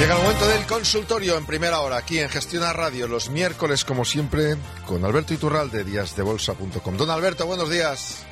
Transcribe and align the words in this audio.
Llega 0.00 0.14
el 0.14 0.22
momento 0.22 0.48
del 0.48 0.66
consultorio 0.66 1.36
en 1.36 1.44
primera 1.44 1.80
hora, 1.80 1.98
aquí 1.98 2.20
en 2.20 2.30
Gestiona 2.30 2.72
Radio, 2.72 3.06
los 3.06 3.28
miércoles, 3.28 3.84
como 3.84 4.06
siempre, 4.06 4.56
con 4.86 5.04
Alberto 5.04 5.34
Iturralde, 5.34 5.84
díasdebolsa.com. 5.84 6.96
Don 6.96 7.10
Alberto, 7.10 7.44
buenos 7.44 7.68
días. 7.68 8.26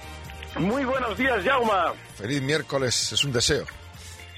Muy 0.57 0.87
buenos 0.87 1.19
días, 1.19 1.45
Jauma. 1.45 1.93
Feliz 2.17 2.41
miércoles, 2.41 3.12
es 3.12 3.23
un 3.23 3.33
deseo. 3.33 3.67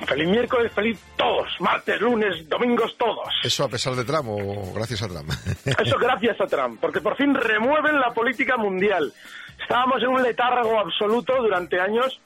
Feliz 0.09 0.29
miércoles, 0.29 0.73
feliz 0.75 0.99
todos, 1.17 1.49
martes, 1.61 2.01
lunes, 2.01 2.49
domingos, 2.49 2.97
todos. 2.99 3.29
¿Eso 3.45 3.63
a 3.63 3.69
pesar 3.69 3.95
de 3.95 4.05
Trump 4.05 4.29
o 4.29 4.73
gracias 4.75 5.01
a 5.03 5.07
Trump? 5.07 5.31
Eso 5.65 5.99
gracias 6.01 6.41
a 6.41 6.49
Trump, 6.49 6.81
porque 6.81 7.01
por 7.01 7.17
fin 7.17 7.33
remueven 7.33 8.01
la 8.01 8.13
política 8.13 8.57
mundial. 8.57 9.15
Estábamos 9.63 10.03
en 10.03 10.09
un 10.09 10.21
letargo 10.25 10.81
absoluto 10.81 11.41
durante 11.41 11.81
años 11.81 12.21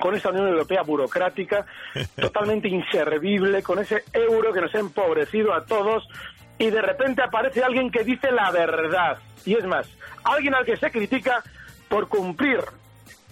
con 0.00 0.14
esa 0.14 0.30
Unión 0.30 0.48
Europea 0.48 0.82
burocrática, 0.82 1.66
totalmente 2.20 2.68
inservible, 2.68 3.62
con 3.62 3.78
ese 3.78 4.02
euro 4.12 4.52
que 4.52 4.60
nos 4.60 4.74
ha 4.74 4.78
empobrecido 4.78 5.52
a 5.54 5.64
todos, 5.64 6.08
y 6.58 6.70
de 6.70 6.82
repente 6.82 7.22
aparece 7.22 7.62
alguien 7.62 7.90
que 7.90 8.02
dice 8.02 8.30
la 8.32 8.50
verdad. 8.50 9.18
Y 9.44 9.54
es 9.54 9.64
más, 9.64 9.88
alguien 10.24 10.54
al 10.54 10.64
que 10.64 10.76
se 10.76 10.90
critica 10.90 11.42
por 11.88 12.08
cumplir 12.08 12.60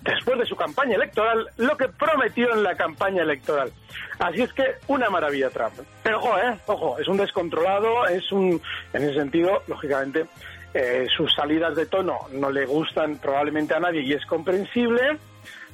después 0.03 0.39
de 0.39 0.47
su 0.47 0.57
campaña 0.57 0.97
electoral 0.97 1.49
lo 1.57 1.77
que 1.77 1.89
prometió 1.89 2.53
en 2.55 2.63
la 2.63 2.75
campaña 2.77 3.23
electoral. 3.23 3.71
Así 4.19 4.43
es 4.43 4.53
que 4.53 4.65
una 4.87 5.11
maravilla 5.11 5.51
Trump. 5.51 5.75
Pero 6.03 6.19
ojo, 6.19 6.39
eh, 6.39 6.59
ojo, 6.67 6.99
es 6.99 7.09
un 7.09 7.17
descontrolado, 7.17 8.07
es 8.07 8.31
un, 8.33 8.61
en 8.93 9.03
ese 9.03 9.15
sentido, 9.15 9.63
lógicamente, 9.67 10.27
eh, 10.75 11.07
sus 11.17 11.33
salidas 11.35 11.75
de 11.75 11.87
tono 11.87 12.19
no 12.33 12.51
le 12.51 12.67
gustan 12.67 13.17
probablemente 13.17 13.75
a 13.75 13.81
nadie 13.81 14.03
y 14.03 14.13
es 14.13 14.25
comprensible. 14.27 15.19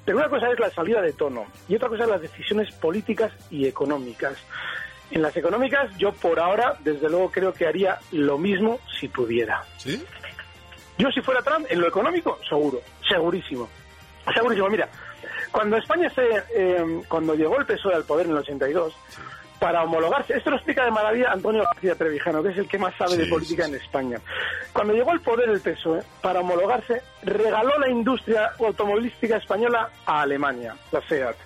Pero 0.05 0.19
una 0.19 0.28
cosa 0.28 0.50
es 0.50 0.58
la 0.58 0.70
salida 0.70 1.00
de 1.00 1.12
tono 1.12 1.47
y 1.69 1.77
otra 1.77 1.88
cosa 1.88 2.05
es 2.05 2.10
las 2.10 2.20
decisiones 2.20 2.74
políticas 2.74 3.33
y 3.50 3.66
económicas. 3.66 4.36
En 5.11 5.22
las 5.22 5.36
económicas 5.36 5.96
yo 5.96 6.12
por 6.12 6.38
ahora, 6.41 6.77
desde 6.80 7.08
luego, 7.08 7.30
creo 7.30 7.52
que 7.52 7.66
haría 7.66 7.98
lo 8.12 8.38
mismo 8.38 8.80
si 8.98 9.08
pudiera. 9.08 9.62
¿Sí? 9.78 10.02
Yo 10.98 11.11
si 11.11 11.20
fuera 11.20 11.42
Trump, 11.42 11.66
en 11.69 11.80
lo 11.80 11.88
económico, 11.88 12.38
seguro, 12.48 12.80
segurísimo. 13.08 13.69
Segurísimo, 14.33 14.69
mira, 14.69 14.88
cuando 15.50 15.77
España 15.77 16.08
se, 16.11 16.22
eh, 16.55 17.02
cuando 17.08 17.34
llegó 17.34 17.58
el 17.58 17.66
PSOE 17.66 17.94
al 17.94 18.05
poder 18.05 18.27
en 18.27 18.33
el 18.33 18.39
82, 18.39 18.94
para 19.58 19.83
homologarse. 19.83 20.36
Esto 20.36 20.50
lo 20.50 20.56
explica 20.56 20.84
de 20.84 20.91
maravilla 20.91 21.33
Antonio 21.33 21.64
García 21.64 21.94
Trevijano, 21.94 22.42
que 22.42 22.50
es 22.50 22.58
el 22.58 22.69
que 22.69 22.78
más 22.78 22.94
sabe 22.97 23.16
de 23.16 23.27
política 23.27 23.66
en 23.66 23.74
España. 23.74 24.20
Cuando 24.72 24.92
llegó 24.92 25.12
al 25.12 25.20
poder 25.20 25.48
el 25.48 25.61
PSOE, 25.61 26.02
para 26.20 26.41
homologarse, 26.41 27.02
regaló 27.22 27.78
la 27.78 27.88
industria 27.88 28.52
automovilística 28.58 29.36
española 29.36 29.91
a 30.06 30.22
Alemania, 30.22 30.77
la 30.92 31.00
SEAT. 31.08 31.36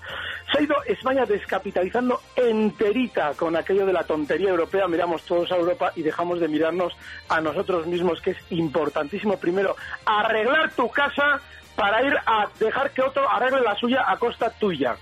Se 0.50 0.58
ha 0.58 0.62
ido 0.62 0.76
España 0.86 1.26
descapitalizando 1.26 2.22
enterita 2.34 3.34
con 3.34 3.54
aquello 3.54 3.84
de 3.84 3.92
la 3.92 4.04
tontería 4.04 4.48
europea. 4.48 4.88
Miramos 4.88 5.22
todos 5.24 5.52
a 5.52 5.56
Europa 5.56 5.92
y 5.94 6.02
dejamos 6.02 6.40
de 6.40 6.48
mirarnos 6.48 6.94
a 7.28 7.40
nosotros 7.40 7.86
mismos, 7.86 8.20
que 8.22 8.30
es 8.30 8.38
importantísimo. 8.50 9.38
Primero, 9.38 9.76
arreglar 10.06 10.72
tu 10.72 10.88
casa 10.88 11.42
para 11.78 12.02
ir 12.02 12.12
a 12.26 12.48
dejar 12.58 12.90
que 12.90 13.02
otro 13.02 13.30
arregle 13.30 13.60
la 13.60 13.76
suya 13.76 14.02
a 14.04 14.16
costa 14.16 14.50
tuya. 14.50 14.96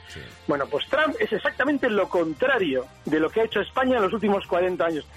Bueno, 0.47 0.67
pues 0.71 0.87
Trump 0.89 1.17
es 1.19 1.33
exactamente 1.33 1.89
lo 1.89 2.07
contrario 2.07 2.85
de 3.07 3.19
lo 3.19 3.31
que 3.31 3.41
ha 3.41 3.45
hecho 3.45 3.61
España 3.61 3.97
en 3.97 4.03
los 4.03 4.13
últimos 4.13 4.47
40 4.47 4.85
años. 4.85 5.09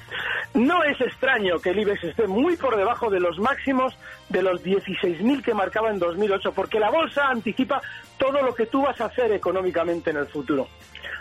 No 0.54 0.82
es 0.86 1.00
extraño 1.02 1.60
que 1.60 1.72
el 1.72 1.80
IBEX 1.80 2.06
esté 2.06 2.28
muy 2.28 2.56
por 2.56 2.78
debajo 2.78 3.10
de 3.10 3.20
los 3.20 3.38
máximos 3.40 3.94
de 4.30 4.42
los 4.42 4.64
16.000 4.64 5.44
que 5.44 5.54
marcaba 5.54 5.90
en 5.90 6.00
2008, 6.00 6.54
porque 6.54 6.80
la 6.80 6.92
bolsa 6.92 7.28
anticipa 7.28 7.82
todo 8.18 8.42
lo 8.42 8.56
que 8.56 8.68
tú 8.68 8.84
vas 8.84 9.02
a 9.02 9.08
hacer 9.08 9.34
económicamente 9.34 10.12
en 10.12 10.18
el 10.18 10.28
futuro. 10.28 10.66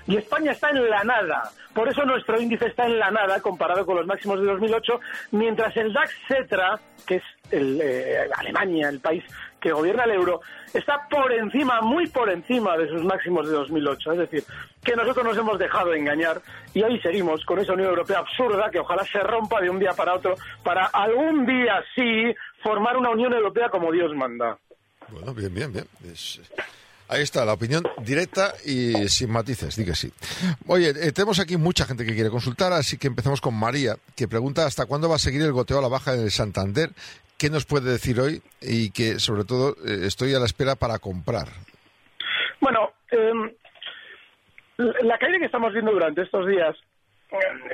Y 0.06 0.16
España 0.16 0.52
está 0.52 0.70
en 0.70 0.88
la 0.88 1.02
nada. 1.02 1.50
Por 1.74 1.88
eso 1.88 2.04
nuestro 2.04 2.40
índice 2.40 2.66
está 2.66 2.86
en 2.86 2.98
la 2.98 3.10
nada 3.10 3.40
comparado 3.40 3.84
con 3.84 3.96
los 3.96 4.06
máximos 4.06 4.40
de 4.40 4.46
2008, 4.46 5.00
mientras 5.32 5.76
el 5.76 5.92
DAX 5.92 6.14
Cetra, 6.28 6.78
que 7.06 7.16
es 7.16 7.22
el, 7.50 7.80
eh, 7.82 8.28
Alemania, 8.36 8.88
el 8.88 9.00
país 9.00 9.24
que 9.60 9.72
gobierna 9.72 10.04
el 10.04 10.12
euro, 10.12 10.40
está 10.72 11.06
por 11.08 11.32
encima, 11.32 11.80
muy 11.80 12.06
por 12.08 12.30
encima 12.30 12.76
de 12.76 12.88
sus 12.88 13.04
máximos 13.04 13.46
de 13.46 13.52
2008. 13.52 14.12
Es 14.12 14.18
decir, 14.18 14.44
que 14.82 14.96
nosotros 14.96 15.24
nos 15.24 15.36
hemos 15.36 15.58
dejado 15.58 15.94
engañar 15.94 16.40
y 16.74 16.82
ahí 16.82 17.00
seguimos 17.00 17.44
con 17.44 17.58
esa 17.58 17.72
Unión 17.72 17.90
Europea 17.90 18.18
absurda 18.18 18.70
que 18.70 18.78
ojalá 18.78 19.04
se 19.04 19.20
rompa 19.20 19.60
de 19.60 19.70
un 19.70 19.78
día 19.78 19.92
para 19.94 20.14
otro 20.14 20.36
para 20.62 20.86
algún 20.86 21.46
día 21.46 21.82
sí 21.94 22.34
formar 22.62 22.96
una 22.96 23.10
Unión 23.10 23.32
Europea 23.32 23.68
como 23.68 23.92
Dios 23.92 24.14
manda. 24.14 24.58
Bueno, 25.10 25.34
bien, 25.34 25.54
bien, 25.54 25.72
bien. 25.72 25.86
Ahí 27.10 27.22
está, 27.22 27.46
la 27.46 27.54
opinión 27.54 27.84
directa 28.02 28.52
y 28.66 29.08
sin 29.08 29.30
matices, 29.30 29.76
di 29.76 29.86
que 29.86 29.94
sí. 29.94 30.12
Oye, 30.66 30.90
eh, 30.90 31.12
tenemos 31.12 31.38
aquí 31.38 31.56
mucha 31.56 31.86
gente 31.86 32.04
que 32.04 32.14
quiere 32.14 32.28
consultar, 32.28 32.74
así 32.74 32.98
que 32.98 33.06
empecemos 33.06 33.40
con 33.40 33.54
María, 33.54 33.96
que 34.14 34.28
pregunta 34.28 34.66
hasta 34.66 34.84
cuándo 34.84 35.08
va 35.08 35.16
a 35.16 35.18
seguir 35.18 35.40
el 35.40 35.52
goteo 35.52 35.78
a 35.78 35.82
la 35.82 35.88
baja 35.88 36.12
en 36.12 36.20
el 36.20 36.30
Santander 36.30 36.90
¿Qué 37.38 37.50
nos 37.50 37.66
puede 37.66 37.92
decir 37.92 38.18
hoy? 38.20 38.42
Y 38.60 38.90
que, 38.90 39.20
sobre 39.20 39.44
todo, 39.44 39.76
eh, 39.86 40.06
estoy 40.06 40.34
a 40.34 40.40
la 40.40 40.46
espera 40.46 40.74
para 40.74 40.98
comprar. 40.98 41.46
Bueno, 42.60 42.90
em, 43.12 43.52
la 44.76 45.18
caída 45.18 45.38
que 45.38 45.44
estamos 45.44 45.72
viendo 45.72 45.92
durante 45.92 46.22
estos 46.22 46.48
días 46.48 46.76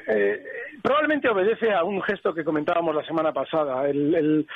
eh, 0.09 0.45
probablemente 0.83 1.29
obedece 1.29 1.73
a 1.73 1.85
un 1.85 2.03
gesto 2.03 2.35
que 2.35 2.45
comentábamos 2.45 2.95
la 2.95 3.05
semana 3.05 3.33
pasada. 3.33 3.89
El, 3.89 4.47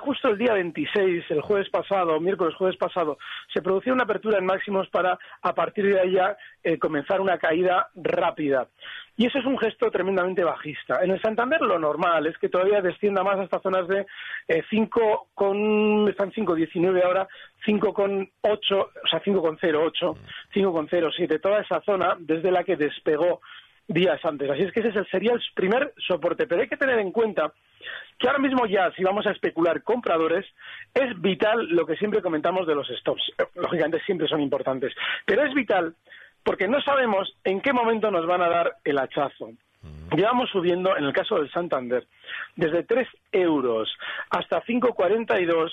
justo 0.00 0.28
el 0.28 0.38
día 0.38 0.54
26, 0.54 1.24
el 1.30 1.40
jueves 1.40 1.68
pasado, 1.70 2.18
miércoles 2.20 2.54
jueves 2.56 2.76
pasado, 2.76 3.18
se 3.52 3.62
producía 3.62 3.92
una 3.92 4.04
apertura 4.04 4.38
en 4.38 4.46
máximos 4.46 4.88
para, 4.88 5.18
a 5.42 5.54
partir 5.54 5.86
de 5.86 6.00
ahí, 6.00 6.16
eh, 6.64 6.78
comenzar 6.78 7.20
una 7.20 7.38
caída 7.38 7.88
rápida. 7.94 8.68
Y 9.16 9.26
eso 9.26 9.38
es 9.38 9.44
un 9.44 9.58
gesto 9.58 9.90
tremendamente 9.90 10.42
bajista. 10.42 11.00
En 11.02 11.10
el 11.10 11.20
Santander 11.20 11.60
lo 11.60 11.78
normal 11.78 12.26
es 12.26 12.38
que 12.38 12.48
todavía 12.48 12.80
descienda 12.80 13.22
más 13.22 13.38
hasta 13.38 13.60
zonas 13.60 13.86
de 13.86 14.06
eh, 14.48 14.62
5 14.70 15.28
con, 15.34 16.08
están 16.08 16.32
5,19 16.32 17.04
ahora, 17.04 17.28
5,8, 17.66 18.28
o 18.42 19.08
sea, 19.08 19.22
5,08, 19.22 20.16
5,07, 20.52 21.40
toda 21.40 21.60
esa 21.60 21.80
zona 21.82 22.16
desde 22.18 22.50
la 22.50 22.64
que 22.64 22.76
despegó 22.76 23.40
días 23.88 24.24
antes. 24.24 24.50
Así 24.50 24.62
es 24.62 24.72
que 24.72 24.80
ese 24.80 25.04
sería 25.04 25.32
el 25.32 25.42
primer 25.54 25.92
soporte. 26.06 26.46
Pero 26.46 26.62
hay 26.62 26.68
que 26.68 26.76
tener 26.76 26.98
en 26.98 27.12
cuenta 27.12 27.52
que 28.18 28.28
ahora 28.28 28.38
mismo 28.38 28.66
ya, 28.66 28.90
si 28.92 29.02
vamos 29.02 29.26
a 29.26 29.32
especular 29.32 29.82
compradores, 29.82 30.46
es 30.94 31.20
vital 31.20 31.68
lo 31.68 31.86
que 31.86 31.96
siempre 31.96 32.22
comentamos 32.22 32.66
de 32.66 32.74
los 32.74 32.88
stops. 32.88 33.32
Lógicamente 33.54 34.00
siempre 34.04 34.28
son 34.28 34.40
importantes. 34.40 34.94
Pero 35.26 35.44
es 35.44 35.54
vital 35.54 35.94
porque 36.44 36.68
no 36.68 36.80
sabemos 36.82 37.36
en 37.44 37.60
qué 37.60 37.72
momento 37.72 38.10
nos 38.10 38.26
van 38.26 38.42
a 38.42 38.48
dar 38.48 38.76
el 38.84 38.98
hachazo. 38.98 39.52
Llevamos 40.14 40.50
subiendo, 40.50 40.96
en 40.96 41.04
el 41.04 41.12
caso 41.12 41.36
del 41.36 41.50
Santander, 41.50 42.06
desde 42.54 42.82
3 42.84 43.08
euros 43.32 43.92
hasta 44.30 44.62
5,42 44.62 45.70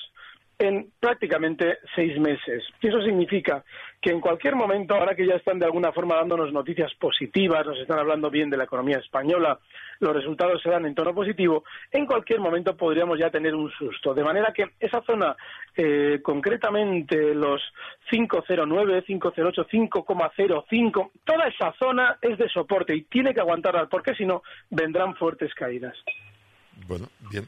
en 0.59 0.91
prácticamente 0.99 1.77
seis 1.95 2.19
meses. 2.19 2.63
Y 2.81 2.89
eso 2.89 3.01
significa 3.01 3.63
que 4.01 4.11
en 4.11 4.19
cualquier 4.19 4.55
momento, 4.55 4.93
ahora 4.93 5.15
que 5.15 5.25
ya 5.25 5.35
están 5.35 5.57
de 5.57 5.65
alguna 5.65 5.93
forma 5.93 6.15
dándonos 6.15 6.51
noticias 6.51 6.93
positivas, 6.95 7.65
nos 7.65 7.79
están 7.79 7.97
hablando 7.97 8.29
bien 8.29 8.49
de 8.49 8.57
la 8.57 8.65
economía 8.65 8.97
española, 8.97 9.57
los 9.99 10.13
resultados 10.13 10.61
se 10.61 10.69
dan 10.69 10.85
en 10.85 10.95
tono 10.95 11.13
positivo, 11.15 11.63
en 11.91 12.05
cualquier 12.05 12.41
momento 12.41 12.75
podríamos 12.75 13.17
ya 13.17 13.29
tener 13.29 13.55
un 13.55 13.71
susto. 13.71 14.13
De 14.13 14.23
manera 14.23 14.51
que 14.53 14.65
esa 14.79 15.01
zona, 15.03 15.35
eh, 15.75 16.19
concretamente 16.21 17.33
los 17.33 17.61
509, 18.09 19.03
508, 19.03 19.65
5,05, 19.65 21.11
toda 21.23 21.47
esa 21.47 21.73
zona 21.79 22.17
es 22.21 22.37
de 22.37 22.49
soporte 22.49 22.93
y 22.95 23.03
tiene 23.03 23.33
que 23.33 23.41
aguantarla, 23.41 23.87
porque 23.87 24.13
si 24.13 24.25
no, 24.25 24.43
vendrán 24.69 25.15
fuertes 25.15 25.53
caídas. 25.53 25.95
Bueno, 26.87 27.07
bien. 27.31 27.45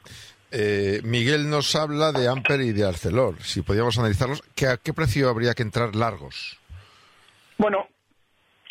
Eh, 0.51 0.99
Miguel 1.03 1.49
nos 1.49 1.75
habla 1.75 2.11
de 2.11 2.27
Amper 2.27 2.61
y 2.61 2.73
de 2.73 2.85
Arcelor. 2.85 3.41
Si 3.41 3.61
podíamos 3.61 3.97
analizarlos, 3.97 4.41
¿a 4.41 4.77
qué 4.77 4.93
precio 4.93 5.29
habría 5.29 5.53
que 5.53 5.63
entrar 5.63 5.95
largos? 5.95 6.59
Bueno, 7.57 7.87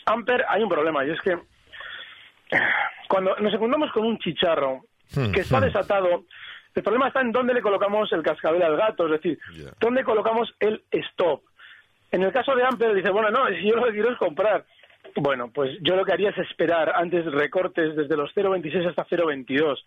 Amper 0.05 0.45
hay 0.49 0.63
un 0.63 0.69
problema 0.69 1.05
y 1.07 1.11
es 1.11 1.21
que 1.23 1.39
cuando 3.09 3.35
nos 3.37 3.55
encontramos 3.55 3.91
con 3.93 4.05
un 4.05 4.19
chicharro 4.19 4.85
hmm, 5.15 5.33
que 5.33 5.41
está 5.41 5.59
hmm. 5.59 5.65
desatado, 5.65 6.25
el 6.75 6.83
problema 6.83 7.09
está 7.09 7.23
en 7.23 7.33
dónde 7.33 7.55
le 7.55 7.63
colocamos 7.63 8.13
el 8.13 8.23
cascabel 8.23 8.63
al 8.63 8.77
gato, 8.77 9.07
es 9.07 9.13
decir, 9.13 9.39
dónde 9.81 10.05
colocamos 10.05 10.53
el 10.61 10.83
stop. 10.91 11.43
En 12.13 12.23
el 12.23 12.33
caso 12.33 12.55
de 12.55 12.65
Amper 12.65 12.95
dice, 12.95 13.11
bueno, 13.11 13.31
no, 13.31 13.47
si 13.49 13.69
yo 13.69 13.77
lo 13.77 13.87
que 13.87 13.93
quiero 13.93 14.13
es 14.13 14.19
comprar. 14.19 14.65
Bueno, 15.17 15.51
pues 15.53 15.79
yo 15.81 15.97
lo 15.97 16.05
que 16.05 16.13
haría 16.13 16.31
es 16.31 16.39
esperar 16.39 16.93
antes 16.95 17.25
recortes 17.27 17.97
desde 17.97 18.17
los 18.17 18.31
0,26 18.35 18.91
hasta 18.91 19.07
0,22. 19.07 19.79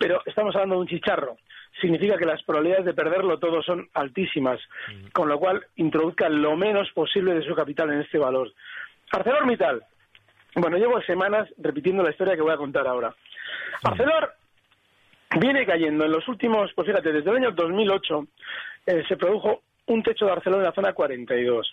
Pero 0.00 0.22
estamos 0.24 0.54
hablando 0.54 0.76
de 0.76 0.80
un 0.80 0.86
chicharro. 0.86 1.36
Significa 1.78 2.16
que 2.16 2.24
las 2.24 2.42
probabilidades 2.42 2.86
de 2.86 2.94
perderlo 2.94 3.38
todo 3.38 3.62
son 3.62 3.86
altísimas, 3.92 4.58
con 5.12 5.28
lo 5.28 5.38
cual 5.38 5.62
introduzca 5.76 6.30
lo 6.30 6.56
menos 6.56 6.90
posible 6.92 7.34
de 7.34 7.44
su 7.44 7.54
capital 7.54 7.92
en 7.92 8.00
este 8.00 8.16
valor. 8.16 8.50
ArcelorMittal. 9.12 9.82
Bueno, 10.54 10.78
llevo 10.78 11.02
semanas 11.02 11.48
repitiendo 11.58 12.02
la 12.02 12.12
historia 12.12 12.34
que 12.34 12.40
voy 12.40 12.52
a 12.52 12.56
contar 12.56 12.86
ahora. 12.86 13.14
Arcelor 13.84 14.32
viene 15.38 15.66
cayendo 15.66 16.06
en 16.06 16.12
los 16.12 16.26
últimos, 16.28 16.72
pues 16.74 16.88
fíjate, 16.88 17.12
desde 17.12 17.30
el 17.30 17.36
año 17.36 17.50
2008 17.52 18.26
eh, 18.86 19.04
se 19.06 19.18
produjo 19.18 19.62
un 19.86 20.02
techo 20.02 20.24
de 20.24 20.32
Arcelor 20.32 20.60
en 20.60 20.64
la 20.64 20.72
zona 20.72 20.94
42 20.94 21.70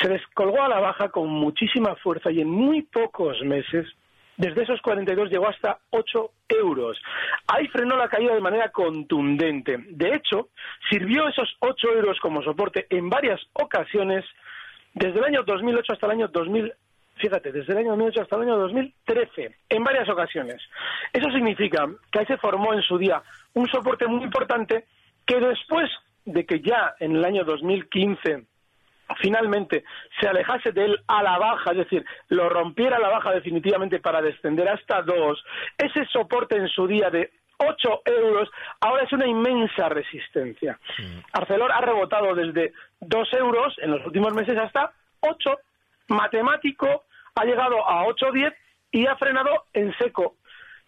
se 0.00 0.08
descolgó 0.08 0.62
a 0.62 0.68
la 0.68 0.80
baja 0.80 1.10
con 1.10 1.28
muchísima 1.28 1.94
fuerza 1.96 2.30
y 2.30 2.40
en 2.40 2.48
muy 2.48 2.82
pocos 2.82 3.40
meses, 3.42 3.86
desde 4.42 4.64
esos 4.64 4.82
42 4.82 5.30
llegó 5.30 5.48
hasta 5.48 5.78
8 5.90 6.30
euros. 6.48 7.00
Ahí 7.46 7.68
frenó 7.68 7.96
la 7.96 8.08
caída 8.08 8.34
de 8.34 8.40
manera 8.40 8.70
contundente. 8.70 9.78
De 9.90 10.16
hecho, 10.16 10.48
sirvió 10.90 11.28
esos 11.28 11.48
8 11.60 11.88
euros 11.92 12.18
como 12.18 12.42
soporte 12.42 12.88
en 12.90 13.08
varias 13.08 13.40
ocasiones 13.52 14.24
desde 14.94 15.20
el 15.20 15.26
año 15.26 15.44
2008 15.44 15.92
hasta 15.92 16.06
el 16.06 16.12
año 16.12 16.28
2000 16.28 16.72
fíjate, 17.14 17.52
desde 17.52 17.72
el 17.72 17.78
año 17.78 17.90
2008 17.90 18.22
hasta 18.22 18.36
el 18.36 18.42
año 18.42 18.56
2013, 18.56 19.54
en 19.68 19.84
varias 19.84 20.08
ocasiones. 20.08 20.60
Eso 21.12 21.30
significa 21.30 21.86
que 22.10 22.18
ahí 22.18 22.26
se 22.26 22.38
formó 22.38 22.74
en 22.74 22.82
su 22.82 22.98
día 22.98 23.22
un 23.54 23.68
soporte 23.68 24.08
muy 24.08 24.24
importante 24.24 24.86
que 25.24 25.38
después 25.38 25.88
de 26.24 26.44
que 26.44 26.60
ya 26.60 26.96
en 26.98 27.14
el 27.14 27.24
año 27.24 27.44
2015 27.44 28.44
finalmente 29.20 29.84
se 30.20 30.28
alejase 30.28 30.72
de 30.72 30.84
él 30.84 31.00
a 31.06 31.22
la 31.22 31.38
baja, 31.38 31.72
es 31.72 31.78
decir, 31.78 32.04
lo 32.28 32.48
rompiera 32.48 32.96
a 32.96 33.00
la 33.00 33.08
baja 33.08 33.32
definitivamente 33.32 34.00
para 34.00 34.22
descender 34.22 34.68
hasta 34.68 35.02
dos, 35.02 35.42
ese 35.78 36.04
soporte 36.06 36.56
en 36.56 36.68
su 36.68 36.86
día 36.86 37.10
de 37.10 37.30
8 37.58 38.02
euros, 38.06 38.50
ahora 38.80 39.04
es 39.04 39.12
una 39.12 39.26
inmensa 39.26 39.88
resistencia. 39.88 40.78
Arcelor 41.32 41.72
ha 41.72 41.80
rebotado 41.80 42.34
desde 42.34 42.72
2 43.00 43.32
euros 43.34 43.74
en 43.78 43.92
los 43.92 44.04
últimos 44.04 44.34
meses 44.34 44.58
hasta 44.58 44.92
8. 45.20 45.58
Matemático 46.08 47.04
ha 47.34 47.44
llegado 47.44 47.88
a 47.88 48.04
8,10 48.06 48.54
y 48.90 49.06
ha 49.06 49.16
frenado 49.16 49.64
en 49.72 49.94
seco. 49.98 50.36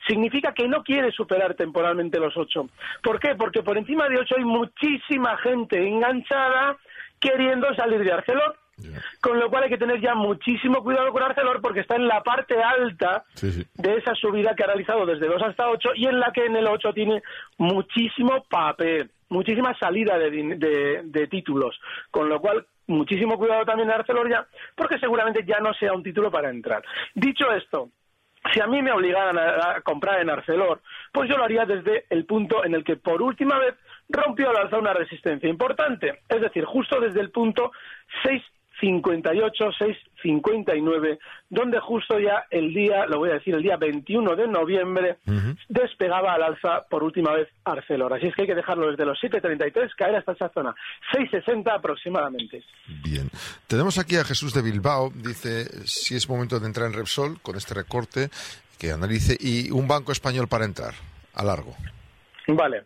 Significa 0.06 0.52
que 0.52 0.68
no 0.68 0.82
quiere 0.82 1.10
superar 1.12 1.54
temporalmente 1.54 2.18
los 2.18 2.36
8. 2.36 2.68
¿Por 3.02 3.18
qué? 3.18 3.34
Porque 3.36 3.62
por 3.62 3.78
encima 3.78 4.08
de 4.08 4.18
8 4.18 4.34
hay 4.38 4.44
muchísima 4.44 5.36
gente 5.38 5.86
enganchada 5.86 6.76
queriendo 7.24 7.74
salir 7.74 8.02
de 8.04 8.12
Arcelor. 8.12 8.56
Con 9.20 9.38
lo 9.38 9.48
cual 9.50 9.64
hay 9.64 9.70
que 9.70 9.78
tener 9.78 10.00
ya 10.00 10.16
muchísimo 10.16 10.82
cuidado 10.82 11.12
con 11.12 11.22
Arcelor 11.22 11.60
porque 11.62 11.80
está 11.80 11.94
en 11.94 12.08
la 12.08 12.22
parte 12.22 12.60
alta 12.60 13.24
de 13.40 13.94
esa 13.96 14.14
subida 14.16 14.54
que 14.56 14.64
ha 14.64 14.66
realizado 14.66 15.06
desde 15.06 15.28
2 15.28 15.42
hasta 15.42 15.70
8 15.70 15.90
y 15.94 16.06
en 16.06 16.18
la 16.18 16.32
que 16.32 16.46
en 16.46 16.56
el 16.56 16.66
8 16.66 16.92
tiene 16.92 17.22
muchísimo 17.56 18.44
papel, 18.50 19.12
muchísima 19.28 19.78
salida 19.78 20.18
de, 20.18 21.02
de 21.04 21.26
títulos. 21.28 21.78
Con 22.10 22.28
lo 22.28 22.40
cual, 22.40 22.66
muchísimo 22.88 23.38
cuidado 23.38 23.64
también 23.64 23.88
en 23.88 23.94
Arcelor 23.94 24.28
ya 24.28 24.46
porque 24.74 24.98
seguramente 24.98 25.44
ya 25.46 25.58
no 25.60 25.72
sea 25.74 25.92
un 25.92 26.02
título 26.02 26.30
para 26.30 26.50
entrar. 26.50 26.82
Dicho 27.14 27.52
esto, 27.52 27.90
si 28.52 28.60
a 28.60 28.66
mí 28.66 28.82
me 28.82 28.92
obligaran 28.92 29.38
a, 29.38 29.80
comprar 29.80 30.20
en 30.20 30.30
Arcelor, 30.30 30.80
pues 31.12 31.28
yo 31.28 31.36
lo 31.36 31.44
haría 31.44 31.64
desde 31.64 32.04
el 32.10 32.26
punto 32.26 32.64
en 32.64 32.74
el 32.74 32.84
que 32.84 32.96
por 32.96 33.22
última 33.22 33.58
vez 33.58 33.74
rompió 34.08 34.50
al 34.50 34.56
alza 34.56 34.78
una 34.78 34.92
resistencia 34.92 35.48
importante, 35.48 36.20
es 36.28 36.40
decir, 36.40 36.64
justo 36.64 37.00
desde 37.00 37.20
el 37.20 37.30
punto 37.30 37.72
658, 38.22 39.72
659, 39.78 41.18
donde 41.48 41.80
justo 41.80 42.18
ya 42.18 42.44
el 42.50 42.72
día, 42.74 43.06
lo 43.06 43.18
voy 43.18 43.30
a 43.30 43.34
decir, 43.34 43.54
el 43.54 43.62
día 43.62 43.76
21 43.76 44.36
de 44.36 44.48
noviembre, 44.48 45.18
despegaba 45.68 46.34
al 46.34 46.42
alza 46.42 46.82
por 46.88 47.02
última 47.02 47.32
vez 47.32 47.48
Arcelor. 47.64 48.12
Así 48.12 48.26
es 48.26 48.34
que 48.34 48.42
hay 48.42 48.48
que 48.48 48.54
dejarlo 48.54 48.90
desde 48.90 49.06
los 49.06 49.18
7.33, 49.20 49.94
caer 49.96 50.16
hasta 50.16 50.32
esa 50.32 50.48
zona, 50.50 50.74
6.60 51.12 51.72
aproximadamente. 51.72 52.62
Bien. 53.02 53.30
Tenemos 53.66 53.98
aquí 53.98 54.16
a 54.16 54.24
Jesús 54.24 54.52
de 54.52 54.62
Bilbao, 54.62 55.10
dice 55.14 55.64
si 55.86 56.14
es 56.14 56.28
momento 56.28 56.60
de 56.60 56.66
entrar 56.66 56.86
en 56.86 56.94
Repsol 56.94 57.40
con 57.40 57.56
este 57.56 57.74
recorte 57.74 58.28
que 58.78 58.90
analice 58.90 59.36
y 59.38 59.70
un 59.70 59.88
banco 59.88 60.12
español 60.12 60.48
para 60.48 60.64
entrar, 60.64 60.94
a 61.34 61.44
largo. 61.44 61.74
Vale. 62.48 62.84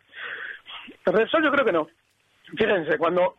Repsol 1.13 1.45
yo 1.45 1.51
creo 1.51 1.65
que 1.65 1.73
no. 1.73 1.89
Fíjense, 2.57 2.99
cuando 2.99 3.37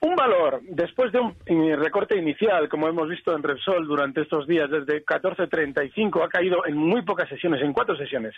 un 0.00 0.14
valor, 0.14 0.60
después 0.62 1.10
de 1.12 1.18
un 1.18 1.34
recorte 1.78 2.16
inicial, 2.18 2.68
como 2.68 2.88
hemos 2.88 3.08
visto 3.08 3.34
en 3.34 3.42
Repsol 3.42 3.86
durante 3.86 4.20
estos 4.20 4.46
días, 4.46 4.70
desde 4.70 5.04
14.35 5.04 6.24
ha 6.24 6.28
caído 6.28 6.66
en 6.66 6.76
muy 6.76 7.02
pocas 7.02 7.28
sesiones, 7.28 7.62
en 7.62 7.72
cuatro 7.72 7.96
sesiones, 7.96 8.34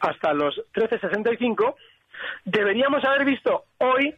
hasta 0.00 0.32
los 0.32 0.56
13.65, 0.74 1.74
deberíamos 2.44 3.04
haber 3.04 3.26
visto 3.26 3.64
hoy 3.78 4.14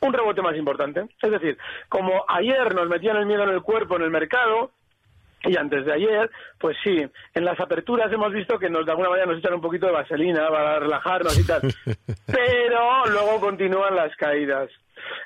un 0.00 0.12
rebote 0.12 0.42
más 0.42 0.56
importante. 0.56 1.06
Es 1.22 1.30
decir, 1.30 1.56
como 1.88 2.24
ayer 2.28 2.74
nos 2.74 2.88
metían 2.88 3.16
el 3.16 3.26
miedo 3.26 3.44
en 3.44 3.50
el 3.50 3.62
cuerpo 3.62 3.96
en 3.96 4.02
el 4.02 4.10
mercado, 4.10 4.72
y 5.44 5.56
antes 5.56 5.84
de 5.84 5.92
ayer, 5.92 6.30
pues 6.58 6.76
sí, 6.82 6.96
en 7.34 7.44
las 7.44 7.58
aperturas 7.60 8.12
hemos 8.12 8.32
visto 8.32 8.58
que 8.58 8.68
nos 8.68 8.84
de 8.84 8.90
alguna 8.90 9.10
manera 9.10 9.26
nos 9.26 9.38
echan 9.38 9.54
un 9.54 9.60
poquito 9.60 9.86
de 9.86 9.92
vaselina 9.92 10.48
para 10.48 10.80
relajarnos 10.80 11.38
y 11.38 11.46
tal. 11.46 11.60
Pero 12.26 13.06
luego 13.06 13.40
continúan 13.40 13.94
las 13.94 14.14
caídas. 14.16 14.68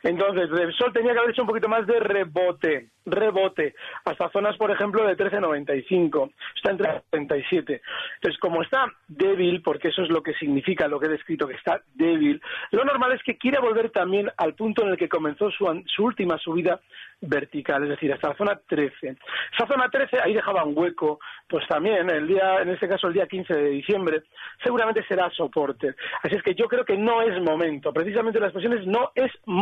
Entonces, 0.03 0.51
Repsol 0.51 0.93
tenía 0.93 1.13
que 1.13 1.19
haber 1.19 1.31
hecho 1.31 1.43
un 1.43 1.49
poquito 1.49 1.69
más 1.69 1.87
de 1.87 2.01
rebote, 2.01 2.91
rebote, 3.07 3.75
hasta 4.05 4.31
zonas, 4.31 4.57
por 4.57 4.71
ejemplo, 4.71 5.07
de 5.07 5.17
13.95, 5.17 6.33
está 6.57 6.71
en 6.71 7.29
13.37. 7.29 7.81
Entonces, 8.17 8.41
como 8.41 8.63
está 8.63 8.87
débil, 9.09 9.63
porque 9.63 9.89
eso 9.89 10.03
es 10.03 10.11
lo 10.11 10.23
que 10.23 10.35
significa 10.35 10.89
lo 10.89 11.01
que 11.01 11.07
he 11.07 11.11
descrito, 11.11 11.47
que 11.47 11.55
está 11.55 11.83
débil, 11.95 12.41
lo 12.71 12.85
normal 12.85 13.13
es 13.13 13.23
que 13.23 13.37
quiera 13.37 13.61
volver 13.61 13.91
también 13.91 14.31
al 14.37 14.55
punto 14.55 14.83
en 14.83 14.91
el 14.91 14.97
que 14.97 15.09
comenzó 15.09 15.51
su, 15.51 15.67
su 15.87 16.05
última 16.05 16.39
subida 16.39 16.81
vertical, 17.21 17.85
es 17.85 17.91
decir, 17.91 18.13
hasta 18.13 18.31
la 18.31 18.37
zona 18.37 18.61
13. 18.67 19.17
Esa 19.53 19.67
zona 19.67 19.89
13, 19.89 20.19
ahí 20.23 20.35
dejaba 20.35 20.65
un 20.65 20.77
hueco, 20.77 21.21
pues 21.49 21.67
también, 21.69 22.11
el 22.11 22.27
día, 22.27 22.61
en 22.61 22.71
este 22.71 22.89
caso 22.89 23.07
el 23.07 23.15
día 23.15 23.27
15 23.27 23.55
de 23.55 23.69
diciembre, 23.71 24.23
seguramente 24.63 25.05
será 25.07 25.31
soporte. 25.31 25.95
Así 26.23 26.35
es 26.35 26.43
que 26.43 26.55
yo 26.55 26.67
creo 26.67 26.85
que 26.85 26.97
no 26.97 27.23
es 27.23 27.41
momento, 27.41 27.93
precisamente 27.93 28.41
las 28.41 28.53
expresión 28.53 28.91
no 28.91 29.11
es 29.15 29.31
momento, 29.47 29.62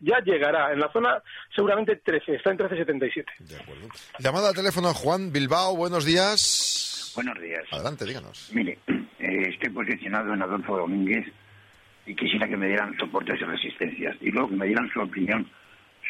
ya 0.00 0.20
llegará, 0.24 0.72
en 0.72 0.80
la 0.80 0.90
zona 0.92 1.22
seguramente 1.54 1.96
13, 1.96 2.36
está 2.36 2.50
en 2.50 2.58
13.77. 2.58 3.24
De 3.40 3.56
acuerdo. 3.56 3.88
Llamada 4.18 4.48
al 4.48 4.54
teléfono 4.54 4.94
Juan 4.94 5.32
Bilbao, 5.32 5.76
buenos 5.76 6.04
días. 6.04 7.12
Buenos 7.14 7.40
días. 7.40 7.64
Adelante, 7.72 8.04
díganos. 8.04 8.50
Mire, 8.54 8.78
eh, 9.18 9.48
estoy 9.48 9.70
posicionado 9.70 10.32
en 10.32 10.42
Adolfo 10.42 10.76
Domínguez 10.76 11.26
y 12.06 12.14
quisiera 12.14 12.48
que 12.48 12.56
me 12.56 12.68
dieran 12.68 12.96
soportes 12.98 13.40
y 13.40 13.44
resistencias 13.44 14.16
y 14.20 14.30
luego 14.30 14.48
que 14.48 14.56
me 14.56 14.66
dieran 14.66 14.88
su 14.92 15.00
opinión 15.00 15.48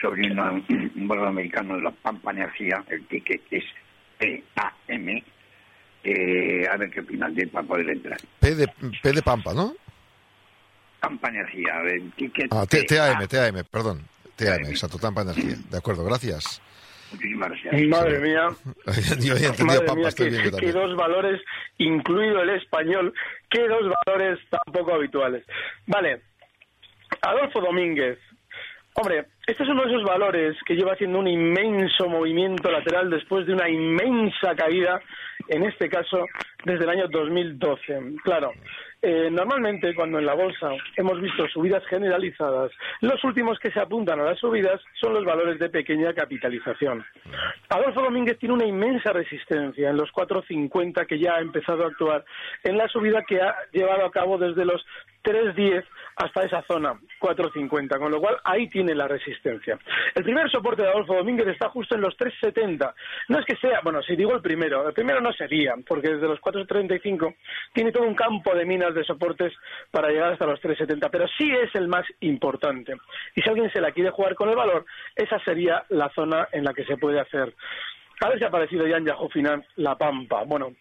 sobre 0.00 0.30
un 0.30 1.08
valor 1.08 1.28
americano 1.28 1.76
de 1.76 1.82
la 1.82 1.90
Pampa 1.90 2.30
Energía, 2.30 2.82
el 2.88 3.04
ticket 3.06 3.42
es 3.50 3.64
PAM, 4.54 5.22
eh, 6.02 6.66
a 6.70 6.76
ver 6.76 6.90
qué 6.90 7.00
opinan 7.00 7.34
de 7.34 7.46
para 7.48 7.66
poder 7.66 7.90
entrar. 7.90 8.18
P 8.38 8.54
de, 8.54 8.68
P 9.02 9.12
de 9.12 9.22
Pampa, 9.22 9.52
¿no? 9.52 9.74
Pampa 11.00 11.28
Energía, 11.28 11.80
el 11.86 12.12
ticket. 12.12 12.52
Ah, 12.52 12.66
TAM, 12.66 13.26
TAM, 13.26 13.64
perdón. 13.70 14.02
TAM, 14.36 14.64
exacto, 14.66 14.98
Pampa 14.98 15.22
Energía. 15.22 15.56
De 15.70 15.78
acuerdo, 15.78 16.04
gracias. 16.04 16.60
Muchísimas 17.12 17.50
gracias. 17.50 17.88
Madre 17.88 18.18
mía. 18.20 18.48
Yo 19.20 19.34
había 19.34 19.48
entendido 19.48 19.66
Madre 19.66 19.86
Pampa, 19.86 19.94
mía, 19.96 20.08
estoy 20.08 20.26
que, 20.26 20.30
bien 20.30 20.44
yo 20.44 20.50
que 20.50 20.56
también. 20.66 20.72
dos 20.74 20.96
valores, 20.96 21.40
incluido 21.78 22.42
el 22.42 22.50
español, 22.50 23.12
que 23.50 23.66
dos 23.66 23.92
valores 24.06 24.38
tan 24.48 24.72
poco 24.72 24.94
habituales. 24.94 25.44
Vale, 25.86 26.22
Adolfo 27.22 27.60
Domínguez. 27.60 28.18
Hombre, 28.94 29.26
este 29.46 29.62
es 29.62 29.68
uno 29.68 29.84
de 29.84 29.90
esos 29.92 30.04
valores 30.04 30.56
que 30.66 30.74
lleva 30.74 30.92
haciendo 30.92 31.18
un 31.20 31.28
inmenso 31.28 32.08
movimiento 32.08 32.70
lateral 32.70 33.08
después 33.08 33.46
de 33.46 33.54
una 33.54 33.68
inmensa 33.68 34.54
caída, 34.56 35.00
en 35.48 35.64
este 35.64 35.88
caso 35.88 36.26
desde 36.64 36.84
el 36.84 36.90
año 36.90 37.08
2012. 37.08 38.16
Claro, 38.22 38.52
eh, 39.02 39.30
normalmente 39.30 39.94
cuando 39.94 40.18
en 40.18 40.26
la 40.26 40.34
bolsa 40.34 40.70
hemos 40.96 41.20
visto 41.20 41.48
subidas 41.48 41.82
generalizadas, 41.86 42.70
los 43.00 43.22
últimos 43.24 43.58
que 43.58 43.70
se 43.70 43.80
apuntan 43.80 44.20
a 44.20 44.24
las 44.24 44.38
subidas 44.38 44.80
son 45.00 45.14
los 45.14 45.24
valores 45.24 45.58
de 45.58 45.70
pequeña 45.70 46.12
capitalización. 46.12 47.04
Adolfo 47.70 48.02
Domínguez 48.02 48.38
tiene 48.38 48.54
una 48.54 48.66
inmensa 48.66 49.12
resistencia 49.12 49.88
en 49.88 49.96
los 49.96 50.10
4.50 50.12 51.06
que 51.06 51.18
ya 51.18 51.36
ha 51.36 51.40
empezado 51.40 51.84
a 51.84 51.88
actuar 51.88 52.24
en 52.62 52.76
la 52.76 52.88
subida 52.88 53.22
que 53.26 53.40
ha 53.40 53.56
llevado 53.72 54.04
a 54.04 54.10
cabo 54.10 54.36
desde 54.36 54.64
los 54.64 54.84
3.10 55.22 55.84
hasta 56.16 56.42
esa 56.42 56.62
zona, 56.62 56.94
4.50, 57.20 57.98
con 57.98 58.10
lo 58.10 58.20
cual 58.20 58.36
ahí 58.44 58.68
tiene 58.68 58.94
la 58.94 59.08
resistencia. 59.08 59.78
El 60.14 60.22
primer 60.22 60.50
soporte 60.50 60.82
de 60.82 60.88
Adolfo 60.88 61.14
Domínguez 61.14 61.48
está 61.48 61.68
justo 61.70 61.94
en 61.94 62.02
los 62.02 62.16
3.70. 62.16 62.92
No 63.28 63.38
es 63.38 63.46
que 63.46 63.56
sea, 63.56 63.80
bueno, 63.82 64.02
si 64.02 64.16
digo 64.16 64.34
el 64.34 64.42
primero, 64.42 64.86
el 64.86 64.94
primero 64.94 65.20
no 65.20 65.32
sería, 65.32 65.74
porque 65.86 66.10
desde 66.10 66.28
los 66.28 66.40
4.35 66.40 67.34
tiene 67.72 67.92
todo 67.92 68.04
un 68.04 68.14
campo 68.14 68.54
de 68.54 68.66
minas 68.66 68.94
de 68.94 69.04
soportes 69.04 69.52
para 69.90 70.08
llegar 70.08 70.32
hasta 70.32 70.46
los 70.46 70.60
3.70, 70.60 71.08
pero 71.10 71.26
sí 71.38 71.50
es 71.50 71.74
el 71.74 71.88
más 71.88 72.04
importante. 72.20 72.94
Y 73.34 73.42
si 73.42 73.48
alguien 73.48 73.70
se 73.72 73.80
la 73.80 73.92
quiere 73.92 74.10
jugar 74.10 74.34
con 74.34 74.48
el 74.48 74.56
valor, 74.56 74.84
esa 75.14 75.38
sería 75.40 75.84
la 75.88 76.10
zona 76.10 76.48
en 76.52 76.64
la 76.64 76.74
que 76.74 76.84
se 76.84 76.96
puede 76.96 77.20
hacer. 77.20 77.54
A 78.22 78.28
ver 78.28 78.38
si 78.38 78.44
ha 78.44 78.48
aparecido 78.48 78.86
ya 78.86 78.98
en 78.98 79.06
Yahoo 79.06 79.30
Finance 79.30 79.66
la 79.76 79.96
Pampa. 79.96 80.42
Bueno, 80.44 80.74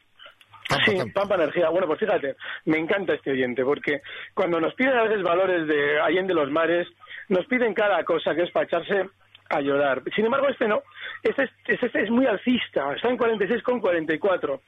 sí, 0.86 0.98
Pampa 1.14 1.36
Energía. 1.36 1.70
Bueno, 1.70 1.88
pues 1.88 2.00
fíjate, 2.00 2.36
me 2.66 2.78
encanta 2.78 3.14
este 3.14 3.32
oyente, 3.32 3.64
porque 3.64 4.02
cuando 4.34 4.60
nos 4.60 4.74
piden 4.76 4.98
a 4.98 5.04
veces 5.04 5.24
valores 5.24 5.68
de 5.68 6.00
Allende 6.00 6.34
los 6.34 6.52
Mares, 6.52 6.88
nos 7.28 7.46
piden 7.48 7.74
cada 7.74 8.04
cosa 8.04 8.36
que 8.36 8.44
es 8.44 8.52
para 8.52 8.66
echarse 8.66 9.10
a 9.50 9.62
llorar. 9.62 10.04
Sin 10.16 10.26
embargo, 10.26 10.48
este 10.48 10.68
no. 10.68 10.84
Este 11.24 11.44
es, 11.44 11.84
este 11.84 12.04
es 12.04 12.10
muy 12.10 12.26
alcista, 12.26 12.94
está 12.94 13.10
en 13.10 13.18
46,44. 13.18 14.60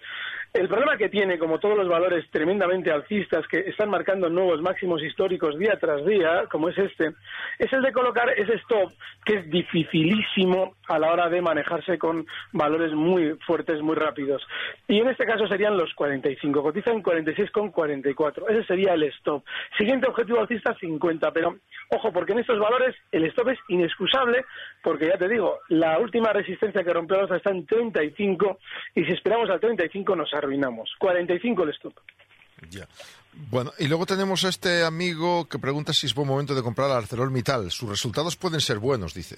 El 0.54 0.68
problema 0.68 0.98
que 0.98 1.08
tiene, 1.08 1.40
como 1.40 1.60
todos 1.60 1.78
los 1.78 1.88
valores 1.88 2.30
tremendamente 2.30 2.92
alcistas 2.92 3.48
que 3.48 3.60
están 3.60 3.90
marcando 3.90 4.30
nuevos 4.30 4.62
máximos 4.62 5.02
históricos 5.02 5.58
día 5.58 5.78
tras 5.80 6.06
día, 6.06 6.44
como 6.52 6.68
es 6.68 6.78
este, 6.78 7.14
es 7.58 7.72
el 7.72 7.82
de 7.82 7.94
colocar 7.94 8.30
ese 8.32 8.56
stop 8.56 8.92
que 9.24 9.36
es 9.36 9.50
dificilísimo 9.50 10.76
a 10.90 11.00
la 11.00 11.14
hora 11.14 11.30
de 11.30 11.42
manejarse 11.42 11.98
con 11.98 12.26
valores 12.52 12.92
muy 12.92 13.38
fuertes, 13.46 13.82
muy 13.82 13.96
rápidos. 13.96 14.46
Y 14.90 15.00
en 15.00 15.08
este 15.08 15.26
caso 15.26 15.48
serían 15.48 15.78
los 15.78 15.94
45, 15.94 16.62
cotiza 16.62 16.92
en 16.92 17.02
46,44. 17.02 18.50
Ese 18.50 18.66
sería 18.66 18.94
el 18.94 19.04
stop. 19.04 19.46
Siguiente 19.78 20.10
objetivo 20.10 20.42
alcista, 20.42 20.76
50, 20.76 21.32
pero 21.32 21.56
ojo, 21.92 22.12
porque 22.12 22.34
en 22.34 22.40
estos 22.40 22.60
valores 22.60 22.94
el 23.14 23.24
stop 23.26 23.50
es 23.50 23.60
inexcusable, 23.70 24.44
porque 24.84 25.08
ya 25.08 25.18
te 25.18 25.28
digo, 25.28 25.60
la 25.70 26.00
última 26.00 26.34
resistencia 26.34 26.84
que 26.84 26.94
rompió 26.94 27.22
la 27.22 27.38
está 27.38 27.52
en 27.52 27.66
35 27.66 28.60
y 28.96 29.04
si 29.04 29.12
esperamos 29.12 29.50
al 29.50 29.60
35 29.60 30.16
nos 30.16 30.34
arruinamos. 30.34 30.90
45 31.00 31.64
el 31.64 31.70
stop. 31.70 31.94
Ya. 32.70 32.88
Bueno, 33.34 33.72
y 33.80 33.88
luego 33.88 34.06
tenemos 34.06 34.44
a 34.44 34.50
este 34.50 34.84
amigo 34.84 35.48
que 35.48 35.58
pregunta 35.58 35.94
si 35.94 36.06
es 36.06 36.14
buen 36.14 36.28
momento 36.28 36.54
de 36.54 36.62
comprar 36.62 36.92
ArcelorMittal. 36.92 37.72
Sus 37.72 37.90
resultados 37.90 38.36
pueden 38.36 38.60
ser 38.60 38.80
buenos, 38.80 39.14
dice. 39.14 39.38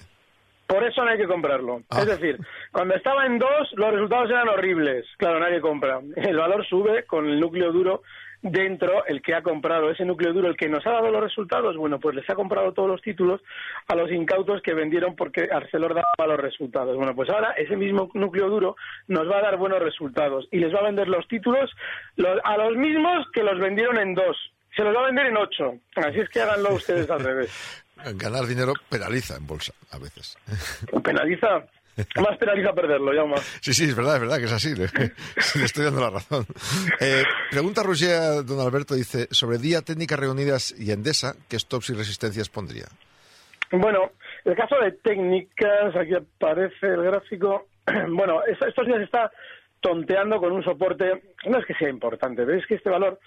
Por 0.66 0.82
eso 0.82 1.04
no 1.04 1.10
hay 1.10 1.18
que 1.18 1.26
comprarlo. 1.26 1.82
Ah. 1.90 2.00
Es 2.00 2.06
decir, 2.06 2.38
cuando 2.72 2.94
estaba 2.94 3.26
en 3.26 3.38
dos, 3.38 3.70
los 3.74 3.92
resultados 3.92 4.30
eran 4.30 4.48
horribles. 4.48 5.06
Claro, 5.18 5.38
nadie 5.38 5.60
compra. 5.60 6.00
El 6.16 6.36
valor 6.36 6.66
sube 6.66 7.04
con 7.04 7.26
el 7.26 7.38
núcleo 7.38 7.70
duro 7.70 8.02
dentro, 8.44 9.04
el 9.06 9.22
que 9.22 9.34
ha 9.34 9.42
comprado 9.42 9.90
ese 9.90 10.04
núcleo 10.04 10.32
duro, 10.34 10.48
el 10.48 10.56
que 10.56 10.68
nos 10.68 10.86
ha 10.86 10.90
dado 10.90 11.10
los 11.10 11.22
resultados, 11.22 11.76
bueno, 11.76 11.98
pues 11.98 12.14
les 12.14 12.28
ha 12.28 12.34
comprado 12.34 12.72
todos 12.72 12.88
los 12.88 13.00
títulos 13.00 13.40
a 13.88 13.94
los 13.96 14.12
incautos 14.12 14.60
que 14.62 14.74
vendieron 14.74 15.16
porque 15.16 15.48
Arcelor 15.50 15.94
daba 15.94 16.26
los 16.28 16.38
resultados. 16.38 16.94
Bueno, 16.96 17.14
pues 17.14 17.30
ahora 17.30 17.52
ese 17.52 17.74
mismo 17.76 18.10
núcleo 18.14 18.48
duro 18.50 18.76
nos 19.08 19.28
va 19.28 19.38
a 19.38 19.42
dar 19.42 19.56
buenos 19.56 19.80
resultados 19.80 20.46
y 20.52 20.58
les 20.58 20.72
va 20.74 20.80
a 20.80 20.84
vender 20.84 21.08
los 21.08 21.26
títulos 21.26 21.70
los- 22.16 22.38
a 22.44 22.56
los 22.58 22.76
mismos 22.76 23.26
que 23.32 23.42
los 23.42 23.58
vendieron 23.58 23.98
en 23.98 24.14
dos. 24.14 24.36
Se 24.76 24.82
los 24.82 24.94
va 24.94 25.02
a 25.02 25.06
vender 25.06 25.26
en 25.26 25.36
ocho. 25.38 25.74
Así 25.96 26.20
es 26.20 26.28
que 26.28 26.40
háganlo 26.42 26.74
ustedes 26.74 27.08
al 27.10 27.20
revés. 27.20 27.84
Ganar 28.16 28.44
dinero 28.46 28.72
penaliza 28.90 29.36
en 29.36 29.46
bolsa, 29.46 29.72
a 29.92 29.98
veces. 29.98 30.36
Penaliza, 31.02 31.64
más 32.20 32.36
penaliza 32.38 32.72
perderlo, 32.72 33.12
ya 33.14 33.24
más. 33.24 33.40
Sí, 33.60 33.72
sí, 33.74 33.84
es 33.84 33.94
verdad, 33.96 34.16
es 34.16 34.20
verdad 34.22 34.38
que 34.38 34.44
es 34.44 34.52
así. 34.52 34.74
Le, 34.74 34.86
le 35.58 35.64
estoy 35.64 35.84
dando 35.84 36.00
la 36.00 36.10
razón. 36.10 36.46
Eh, 37.00 37.22
pregunta 37.50 37.82
Roger, 37.82 38.44
don 38.44 38.60
Alberto, 38.60 38.94
dice, 38.94 39.28
sobre 39.30 39.58
Día 39.58 39.82
Técnicas 39.82 40.18
Reunidas 40.18 40.74
y 40.78 40.90
Endesa, 40.90 41.34
¿qué 41.48 41.58
stops 41.58 41.90
y 41.90 41.94
resistencias 41.94 42.48
pondría? 42.48 42.86
Bueno, 43.72 44.12
el 44.44 44.54
caso 44.56 44.76
de 44.82 44.92
técnicas, 44.92 45.96
aquí 45.96 46.14
aparece 46.14 46.86
el 46.86 47.02
gráfico. 47.02 47.66
Bueno, 48.08 48.40
es- 48.44 48.60
estos 48.66 48.86
días 48.86 49.00
está 49.02 49.30
tonteando 49.80 50.38
con 50.38 50.52
un 50.52 50.64
soporte, 50.64 51.22
no 51.46 51.58
es 51.58 51.66
que 51.66 51.74
sea 51.74 51.90
importante, 51.90 52.44
pero 52.46 52.58
es 52.58 52.66
que 52.66 52.76
este 52.76 52.88
valor, 52.88 53.18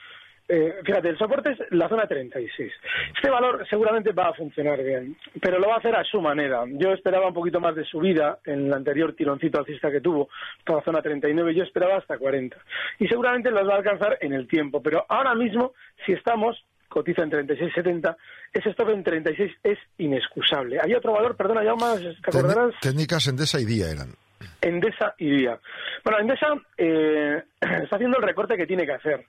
eh, 0.49 0.75
fíjate, 0.85 1.09
el 1.09 1.17
soporte 1.17 1.51
es 1.51 1.59
la 1.71 1.89
zona 1.89 2.07
36. 2.07 2.71
Este 3.15 3.29
valor 3.29 3.65
seguramente 3.69 4.11
va 4.13 4.29
a 4.29 4.33
funcionar 4.33 4.81
bien, 4.83 5.17
pero 5.41 5.59
lo 5.59 5.67
va 5.67 5.75
a 5.75 5.77
hacer 5.79 5.95
a 5.95 6.03
su 6.03 6.21
manera. 6.21 6.63
Yo 6.67 6.91
esperaba 6.93 7.27
un 7.27 7.33
poquito 7.33 7.59
más 7.59 7.75
de 7.75 7.83
subida 7.85 8.39
en 8.45 8.67
el 8.67 8.73
anterior 8.73 9.13
tironcito 9.13 9.59
alcista 9.59 9.91
que 9.91 10.01
tuvo, 10.01 10.29
por 10.65 10.77
la 10.77 10.83
zona 10.83 11.01
39, 11.01 11.53
yo 11.55 11.63
esperaba 11.63 11.97
hasta 11.97 12.17
40. 12.17 12.57
Y 12.99 13.07
seguramente 13.07 13.51
los 13.51 13.67
va 13.67 13.73
a 13.73 13.77
alcanzar 13.77 14.17
en 14.21 14.33
el 14.33 14.47
tiempo, 14.47 14.81
pero 14.81 15.05
ahora 15.09 15.35
mismo, 15.35 15.73
si 16.05 16.13
estamos 16.13 16.63
cotiza 16.89 17.21
en 17.23 17.31
36.70, 17.31 18.15
ese 18.53 18.69
stop 18.69 18.89
en 18.91 19.03
36 19.03 19.51
es 19.63 19.77
inexcusable. 19.97 20.79
Había 20.81 20.97
otro 20.99 21.11
valor, 21.11 21.35
perdona, 21.35 21.63
ya 21.63 21.75
más, 21.75 21.99
¿te 21.99 22.15
acordarás? 22.37 22.73
Técni- 22.75 22.79
Técnicas 22.81 23.27
Endesa 23.27 23.59
y 23.59 23.65
Día 23.65 23.91
eran. 23.91 24.13
Endesa 24.61 25.15
y 25.17 25.29
Día. 25.29 25.59
Bueno, 26.03 26.19
Endesa 26.19 26.47
eh, 26.77 27.43
está 27.61 27.95
haciendo 27.95 28.17
el 28.17 28.23
recorte 28.23 28.57
que 28.57 28.67
tiene 28.67 28.85
que 28.85 28.93
hacer. 28.93 29.25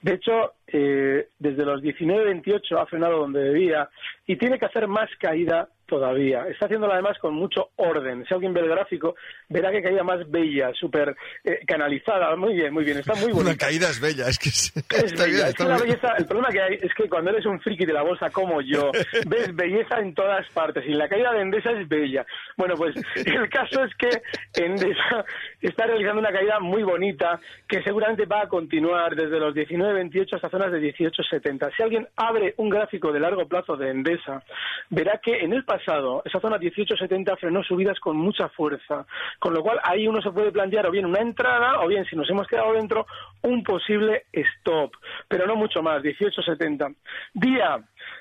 De 0.00 0.14
hecho, 0.14 0.54
eh, 0.66 1.28
desde 1.38 1.64
los 1.64 1.82
19.28 1.82 2.80
ha 2.80 2.86
frenado 2.86 3.18
donde 3.18 3.40
debía 3.40 3.88
y 4.26 4.36
tiene 4.36 4.58
que 4.58 4.66
hacer 4.66 4.86
más 4.88 5.10
caída 5.18 5.68
todavía. 5.90 6.46
Está 6.48 6.64
haciéndolo 6.66 6.94
además 6.94 7.18
con 7.18 7.34
mucho 7.34 7.70
orden. 7.76 8.24
Si 8.26 8.32
alguien 8.32 8.54
ve 8.54 8.60
el 8.60 8.68
gráfico, 8.70 9.14
verá 9.48 9.70
que 9.70 9.82
caída 9.82 10.02
más 10.02 10.30
bella, 10.30 10.72
súper 10.72 11.14
eh, 11.44 11.60
canalizada. 11.66 12.34
Muy 12.36 12.54
bien, 12.54 12.72
muy 12.72 12.84
bien. 12.84 12.96
Está 12.98 13.14
muy 13.16 13.24
Una 13.32 13.34
bonita. 13.50 13.66
caída 13.66 13.88
es 13.90 14.00
bella, 14.00 14.28
es 14.28 14.38
que 14.38 14.48
es- 14.48 14.72
Es 14.76 15.02
está 15.12 15.24
bella, 15.24 15.34
bien, 15.34 15.44
es 15.44 15.50
está 15.50 15.64
que 15.64 15.68
la 15.70 15.78
belleza, 15.78 16.08
el 16.16 16.26
problema 16.26 16.48
que 16.50 16.62
hay 16.62 16.74
es 16.80 16.94
que 16.94 17.08
cuando 17.08 17.30
eres 17.32 17.44
un 17.44 17.60
friki 17.60 17.84
de 17.84 17.92
la 17.92 18.02
bolsa 18.02 18.30
como 18.30 18.60
yo, 18.62 18.90
ves 19.26 19.54
belleza 19.54 19.98
en 19.98 20.14
todas 20.14 20.48
partes 20.50 20.84
y 20.86 20.92
la 20.94 21.08
caída 21.08 21.32
de 21.32 21.42
Endesa 21.42 21.72
es 21.72 21.88
bella. 21.88 22.24
Bueno, 22.56 22.74
pues 22.76 22.94
el 23.16 23.48
caso 23.50 23.84
es 23.84 23.94
que 23.96 24.22
Endesa 24.62 25.24
está 25.60 25.86
realizando 25.86 26.20
una 26.20 26.32
caída 26.32 26.60
muy 26.60 26.82
bonita 26.84 27.40
que 27.68 27.82
seguramente 27.82 28.26
va 28.26 28.42
a 28.42 28.48
continuar 28.48 29.16
desde 29.16 29.38
los 29.40 29.54
19.28 29.54 30.34
hasta 30.34 30.48
zonas 30.50 30.70
de 30.72 30.80
18.70. 30.94 31.74
Si 31.76 31.82
alguien 31.82 32.06
abre 32.16 32.54
un 32.58 32.68
gráfico 32.70 33.12
de 33.12 33.20
largo 33.20 33.46
plazo 33.48 33.76
de 33.76 33.90
Endesa, 33.90 34.42
verá 34.90 35.18
que 35.22 35.38
en 35.40 35.52
el 35.52 35.64
pasado 35.64 35.79
esa 35.82 36.40
zona 36.40 36.58
18.70 36.58 37.38
frenó 37.38 37.62
subidas 37.62 37.98
con 38.00 38.16
mucha 38.16 38.48
fuerza, 38.48 39.06
con 39.38 39.54
lo 39.54 39.62
cual 39.62 39.80
ahí 39.82 40.06
uno 40.06 40.20
se 40.20 40.30
puede 40.30 40.52
plantear 40.52 40.86
o 40.86 40.90
bien 40.90 41.06
una 41.06 41.20
entrada 41.20 41.80
o 41.80 41.88
bien, 41.88 42.04
si 42.04 42.16
nos 42.16 42.28
hemos 42.30 42.46
quedado 42.46 42.72
dentro, 42.72 43.06
un 43.42 43.62
posible 43.62 44.24
stop, 44.32 44.92
pero 45.28 45.46
no 45.46 45.56
mucho 45.56 45.82
más, 45.82 46.02
18.70. 46.02 46.94
Día, 47.34 47.78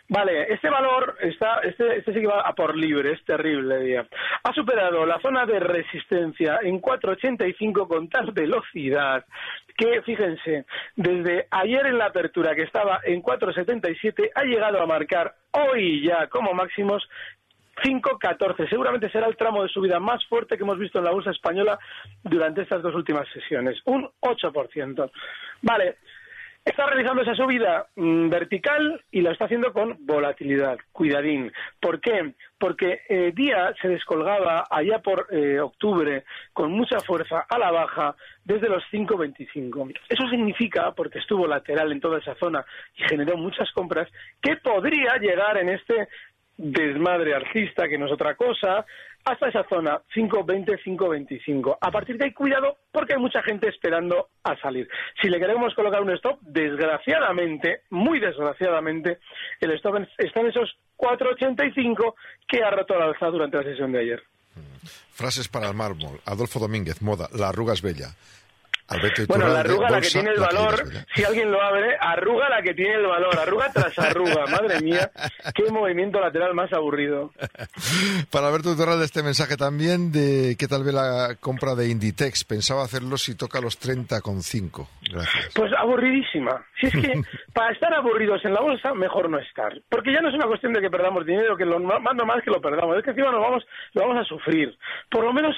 vale, 0.08 0.54
este 0.54 0.70
valor 0.70 1.18
está, 1.22 1.60
este, 1.60 1.98
este 1.98 2.14
sí 2.14 2.22
que 2.22 2.30
a 2.32 2.54
por 2.54 2.76
libre, 2.76 3.14
es 3.14 3.24
terrible 3.26 3.80
día. 3.80 4.08
Ha 4.44 4.54
superado 4.54 5.06
la 5.06 5.20
zona 5.20 5.46
de 5.46 5.60
resistencia 5.60 6.60
en 6.62 6.82
4.85 6.82 7.88
con 7.88 8.10
tal 8.10 8.32
velocidad 8.32 9.26
que, 9.80 10.02
fíjense, 10.02 10.66
desde 10.98 11.48
ayer 11.52 11.86
en 11.86 11.98
la 11.98 12.08
apertura 12.08 12.54
que 12.54 12.64
estaba 12.64 13.00
en 13.04 13.24
4.77 13.24 14.32
ha 14.36 14.44
llegado 14.44 14.82
a 14.82 14.86
marcar 14.86 15.36
hoy 15.52 16.06
ya 16.06 16.28
como 16.28 16.54
máximos 16.54 17.08
5.14. 17.82 18.70
Seguramente 18.70 19.10
será 19.10 19.28
el 19.28 19.38
tramo 19.38 19.64
de 19.64 19.70
subida 19.70 20.00
más 20.00 20.26
fuerte 20.28 20.58
que 20.58 20.64
hemos 20.64 20.78
visto 20.78 21.00
en 21.00 21.06
la 21.06 21.12
bolsa 21.12 21.32
española 21.32 21.80
durante 22.24 22.62
estas 22.62 22.82
dos 22.82 22.96
últimas 22.96 23.28
sesiones. 23.34 23.78
Un 23.86 24.10
8%. 24.22 25.12
Vale. 25.62 25.98
Está 26.66 26.86
realizando 26.86 27.22
esa 27.22 27.34
subida 27.36 27.88
mm, 27.96 28.30
vertical 28.30 29.02
y 29.12 29.22
la 29.22 29.32
está 29.32 29.46
haciendo 29.46 29.72
con 29.74 29.98
volatilidad. 30.06 30.78
Cuidadín. 30.92 31.52
¿Por 31.80 32.00
qué? 32.02 32.34
Porque 32.60 33.02
eh, 33.08 33.32
Día 33.34 33.74
se 33.82 33.88
descolgaba 33.88 34.68
allá 34.70 35.00
por 35.00 35.28
eh, 35.32 35.60
octubre 35.60 36.26
con 36.54 36.72
mucha 36.72 37.00
fuerza 37.00 37.46
a 37.50 37.58
la 37.58 37.72
baja 37.72 38.16
desde 38.44 38.70
los 38.70 38.84
5.25. 38.92 40.00
Eso 40.10 40.28
significa, 40.30 40.92
porque 40.92 41.20
estuvo 41.20 41.48
lateral 41.48 41.92
en 41.92 42.02
toda 42.02 42.20
esa 42.20 42.36
zona 42.36 42.64
y 42.96 43.04
generó 43.04 43.38
muchas 43.38 43.72
compras, 43.72 44.10
que 44.42 44.58
podría 44.58 45.16
llegar 45.18 45.58
en 45.58 45.70
este 45.70 46.10
desmadre 46.60 47.34
artista, 47.34 47.88
que 47.88 47.98
no 47.98 48.06
es 48.06 48.12
otra 48.12 48.36
cosa, 48.36 48.86
hasta 49.24 49.48
esa 49.48 49.64
zona, 49.70 50.02
5.20, 50.14 50.78
5.25. 50.84 51.78
A 51.80 51.92
partir 51.92 52.18
de 52.18 52.26
ahí, 52.26 52.34
cuidado, 52.34 52.78
porque 52.92 53.14
hay 53.14 53.20
mucha 53.20 53.42
gente 53.42 53.70
esperando 53.70 54.30
a 54.44 54.58
salir. 54.58 54.88
Si 55.22 55.30
le 55.30 55.40
queremos 55.40 55.74
colocar 55.74 56.02
un 56.02 56.12
stop, 56.12 56.40
desgraciadamente, 56.42 57.84
muy 57.90 58.20
desgraciadamente, 58.20 59.20
el 59.62 59.72
stop 59.72 60.06
está 60.18 60.42
en 60.42 60.48
esos 60.48 60.78
4.85 60.98 62.14
que 62.48 62.62
ha 62.62 62.72
roto 62.72 62.98
la 62.98 63.06
alza 63.06 63.28
durante 63.28 63.58
la 63.58 63.64
sesión 63.64 63.92
de 63.92 64.00
ayer. 64.00 64.24
Frases 65.12 65.48
para 65.48 65.70
el 65.70 65.76
mármol. 65.76 66.20
Adolfo 66.26 66.60
Domínguez, 66.60 67.02
moda. 67.02 67.30
La 67.34 67.50
arruga 67.50 67.74
es 67.74 67.82
bella. 67.82 68.08
Bueno, 69.28 69.48
la 69.48 69.60
arruga 69.60 69.90
la 69.90 70.02
que 70.02 70.10
tiene 70.10 70.32
el 70.32 70.40
valor, 70.40 70.84
si 71.14 71.24
alguien 71.24 71.52
lo 71.52 71.62
abre, 71.62 71.96
arruga 72.00 72.50
la 72.50 72.62
que 72.62 72.74
tiene 72.74 72.96
el 72.96 73.06
valor, 73.06 73.38
arruga 73.38 73.72
tras 73.72 73.98
arruga. 74.00 74.46
Madre 74.52 74.82
mía, 74.82 75.12
qué 75.54 75.72
movimiento 75.72 76.20
lateral 76.20 76.54
más 76.54 76.72
aburrido. 76.74 77.32
Para 78.32 78.48
Alberto 78.48 78.76
de 78.76 79.06
este 79.06 79.24
mensaje 79.24 79.58
también 79.58 80.12
de 80.12 80.56
qué 80.58 80.68
tal 80.68 80.84
ve 80.84 80.92
la 80.92 81.36
compra 81.40 81.76
de 81.76 81.90
Inditex. 81.90 82.44
Pensaba 82.44 82.84
hacerlo 82.84 83.18
si 83.18 83.36
toca 83.36 83.62
los 83.62 83.80
30,5. 83.80 84.88
Gracias. 85.12 85.50
Pues 85.54 85.72
aburridísima. 85.78 86.66
Si 86.80 86.88
es 86.88 86.94
que 86.94 87.22
para 87.54 87.72
estar 87.74 87.94
aburridos 87.94 88.44
en 88.46 88.54
la 88.54 88.62
bolsa, 88.62 88.94
mejor 88.94 89.30
no 89.30 89.40
estar. 89.40 89.74
Porque 89.90 90.14
ya 90.14 90.22
no 90.22 90.30
es 90.30 90.36
una 90.36 90.48
cuestión 90.48 90.74
de 90.74 90.82
que 90.82 90.90
perdamos 90.90 91.26
dinero, 91.26 91.56
que 91.56 91.66
lo 91.66 91.80
más 91.80 92.16
normal 92.16 92.40
es 92.40 92.46
que 92.46 92.52
lo 92.52 92.62
perdamos. 92.62 92.98
Es 92.98 93.04
que 93.04 93.12
encima 93.12 93.32
nos 93.32 93.42
vamos, 93.42 93.64
lo 93.94 94.02
vamos 94.02 94.18
a 94.18 94.24
sufrir. 94.24 94.76
Por 95.10 95.24
lo 95.24 95.34
menos 95.34 95.56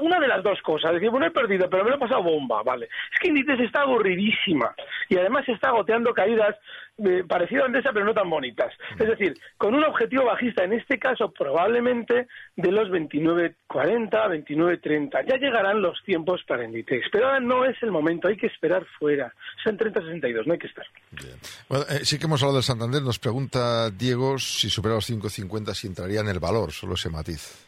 una 0.00 0.20
de 0.20 0.28
las 0.28 0.42
dos 0.42 0.60
cosas, 0.62 0.92
decir, 0.92 1.10
bueno, 1.10 1.26
he 1.26 1.30
perdido, 1.30 1.68
pero 1.68 1.84
me 1.84 1.90
lo 1.90 1.96
he 1.96 2.00
pasado 2.00 2.22
bomba, 2.22 2.62
vale. 2.62 2.88
Es 3.12 3.18
que 3.20 3.28
Inditex 3.28 3.60
está 3.60 3.82
aburridísima 3.82 4.74
y 5.08 5.16
además 5.16 5.48
está 5.48 5.70
goteando 5.70 6.14
caídas 6.14 6.56
eh, 6.98 7.22
parecidas 7.28 7.64
a 7.64 7.66
Endesa, 7.66 7.92
pero 7.92 8.06
no 8.06 8.14
tan 8.14 8.28
bonitas. 8.28 8.72
Es 8.98 9.06
decir, 9.06 9.34
con 9.56 9.74
un 9.74 9.84
objetivo 9.84 10.24
bajista, 10.24 10.64
en 10.64 10.72
este 10.72 10.98
caso 10.98 11.30
probablemente 11.30 12.26
de 12.56 12.72
los 12.72 12.88
29.40, 12.88 13.54
29.30. 13.68 15.26
Ya 15.28 15.36
llegarán 15.36 15.80
los 15.80 16.02
tiempos 16.04 16.42
para 16.46 16.64
Inditex, 16.64 17.06
pero 17.12 17.26
ahora 17.26 17.40
no 17.40 17.64
es 17.64 17.80
el 17.82 17.92
momento, 17.92 18.28
hay 18.28 18.36
que 18.36 18.46
esperar 18.46 18.84
fuera. 18.98 19.32
Son 19.62 19.78
30.62, 19.78 20.46
no 20.46 20.52
hay 20.54 20.58
que 20.58 20.66
estar. 20.66 20.86
Bueno, 21.68 21.84
eh, 21.88 22.00
sí 22.04 22.18
que 22.18 22.24
hemos 22.24 22.42
hablado 22.42 22.58
de 22.58 22.64
Santander, 22.64 23.02
nos 23.02 23.18
pregunta 23.18 23.90
Diego 23.90 24.38
si 24.38 24.68
supera 24.68 24.96
los 24.96 25.08
5.50 25.08 25.74
si 25.74 25.86
entraría 25.86 26.20
en 26.20 26.28
el 26.28 26.40
valor, 26.40 26.72
solo 26.72 26.94
ese 26.94 27.10
matiz. 27.10 27.67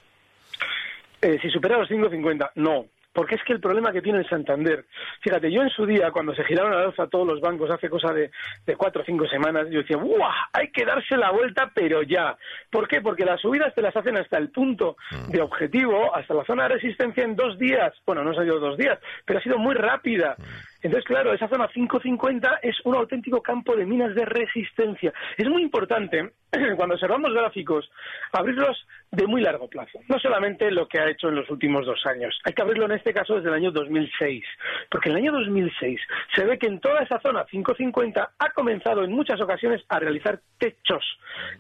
Eh, 1.23 1.39
si 1.43 1.51
supera 1.51 1.79
los 1.79 1.89
5,50, 1.89 2.53
no. 2.57 2.87
Porque 3.13 3.35
es 3.35 3.43
que 3.43 3.53
el 3.53 3.61
problema 3.61 3.93
que 3.93 4.03
tiene 4.03 4.21
el 4.21 4.29
Santander, 4.29 4.85
fíjate, 5.21 5.51
yo 5.51 5.63
en 5.63 5.71
su 5.71 5.85
día, 5.85 6.13
cuando 6.13 6.33
se 6.33 6.45
giraron 6.45 6.73
a 6.73 6.83
alza 6.83 7.09
todos 7.09 7.27
los 7.27 7.41
bancos 7.41 7.71
hace 7.71 7.89
cosa 7.89 8.13
de, 8.13 8.31
de 8.65 8.77
cuatro 8.77 9.03
o 9.03 9.05
cinco 9.05 9.27
semanas, 9.27 9.67
yo 9.69 9.81
decía, 9.81 9.97
¡buah! 9.97 10.49
Hay 10.53 10.71
que 10.71 10.85
darse 10.85 11.17
la 11.17 11.33
vuelta, 11.33 11.73
pero 11.75 12.03
ya. 12.03 12.37
¿Por 12.71 12.87
qué? 12.87 13.01
Porque 13.01 13.25
las 13.25 13.41
subidas 13.41 13.75
te 13.75 13.83
las 13.83 13.97
hacen 13.97 14.17
hasta 14.17 14.39
el 14.39 14.51
punto 14.51 14.97
mm. 15.11 15.31
de 15.33 15.43
objetivo, 15.43 16.15
hasta 16.15 16.35
la 16.35 16.45
zona 16.45 16.65
de 16.65 16.77
resistencia 16.77 17.25
en 17.25 17.35
dos 17.35 17.59
días. 17.59 17.93
Bueno, 18.07 18.23
no 18.23 18.31
ha 18.31 18.45
sido 18.45 18.61
dos 18.61 18.79
días, 18.79 18.99
pero 19.25 19.41
ha 19.41 19.43
sido 19.43 19.59
muy 19.59 19.75
rápida. 19.75 20.37
Entonces, 20.83 21.05
claro, 21.05 21.33
esa 21.33 21.49
zona 21.49 21.69
550 21.69 22.61
es 22.63 22.77
un 22.85 22.95
auténtico 22.95 23.43
campo 23.43 23.77
de 23.77 23.87
minas 23.87 24.15
de 24.15 24.25
resistencia. 24.25 25.13
Es 25.37 25.49
muy 25.49 25.63
importante, 25.63 26.33
cuando 26.77 26.95
observamos 26.95 27.33
gráficos, 27.33 27.91
abrirlos 28.33 28.87
de 29.11 29.27
muy 29.27 29.43
largo 29.43 29.69
plazo. 29.69 30.01
No 30.09 30.19
solamente 30.19 30.71
lo 30.71 30.89
que 30.89 31.01
ha 31.01 31.11
hecho 31.11 31.29
en 31.29 31.37
los 31.37 31.51
últimos 31.51 31.85
dos 31.85 32.05
años. 32.07 32.39
Hay 32.45 32.53
que 32.53 32.63
abrirlo 32.63 32.87
en 32.87 32.93
este 32.93 33.13
caso 33.13 33.35
desde 33.37 33.49
el 33.49 33.55
año 33.55 33.71
2006. 33.71 34.45
Porque 34.91 35.11
en 35.11 35.17
el 35.17 35.23
año 35.23 35.33
2006 35.33 36.01
se 36.35 36.45
ve 36.45 36.59
que 36.59 36.67
en 36.67 36.81
toda 36.81 37.03
esa 37.03 37.21
zona 37.21 37.45
550 37.45 38.31
ha 38.39 38.51
comenzado 38.51 39.05
en 39.05 39.13
muchas 39.13 39.41
ocasiones 39.41 39.83
a 39.89 39.99
realizar 39.99 40.41
techos. 40.59 41.05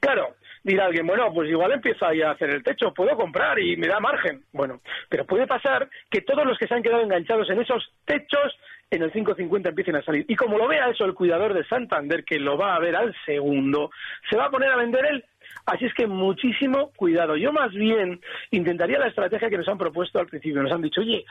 Claro, 0.00 0.36
dirá 0.62 0.86
alguien, 0.86 1.06
bueno, 1.06 1.32
pues 1.32 1.48
igual 1.48 1.72
empieza 1.72 2.08
ahí 2.08 2.22
a 2.22 2.32
hacer 2.32 2.50
el 2.50 2.62
techo, 2.62 2.92
puedo 2.94 3.16
comprar 3.16 3.58
y 3.58 3.76
me 3.76 3.88
da 3.88 4.00
margen. 4.00 4.44
Bueno, 4.52 4.80
pero 5.08 5.26
puede 5.26 5.46
pasar 5.46 5.88
que 6.10 6.22
todos 6.22 6.46
los 6.46 6.58
que 6.58 6.66
se 6.66 6.74
han 6.74 6.82
quedado 6.82 7.02
enganchados 7.02 7.48
en 7.50 7.60
esos 7.60 7.92
techos 8.04 8.56
en 8.90 9.02
el 9.02 9.12
5.50 9.12 9.68
empiecen 9.68 9.96
a 9.96 10.02
salir. 10.02 10.24
Y 10.28 10.36
como 10.36 10.58
lo 10.58 10.68
vea 10.68 10.88
eso 10.88 11.04
el 11.04 11.14
cuidador 11.14 11.54
de 11.54 11.64
Santander, 11.64 12.24
que 12.24 12.38
lo 12.38 12.56
va 12.56 12.74
a 12.74 12.80
ver 12.80 12.96
al 12.96 13.14
segundo, 13.24 13.90
se 14.28 14.36
va 14.36 14.46
a 14.46 14.50
poner 14.50 14.70
a 14.70 14.76
vender 14.76 15.06
él. 15.06 15.24
Así 15.66 15.84
es 15.84 15.94
que 15.94 16.06
muchísimo 16.06 16.90
cuidado. 16.96 17.36
Yo 17.36 17.52
más 17.52 17.72
bien 17.72 18.20
intentaría 18.50 18.98
la 18.98 19.08
estrategia 19.08 19.50
que 19.50 19.58
nos 19.58 19.68
han 19.68 19.78
propuesto 19.78 20.18
al 20.18 20.26
principio. 20.26 20.62
Nos 20.62 20.72
han 20.72 20.82
dicho, 20.82 21.00
oye, 21.00 21.24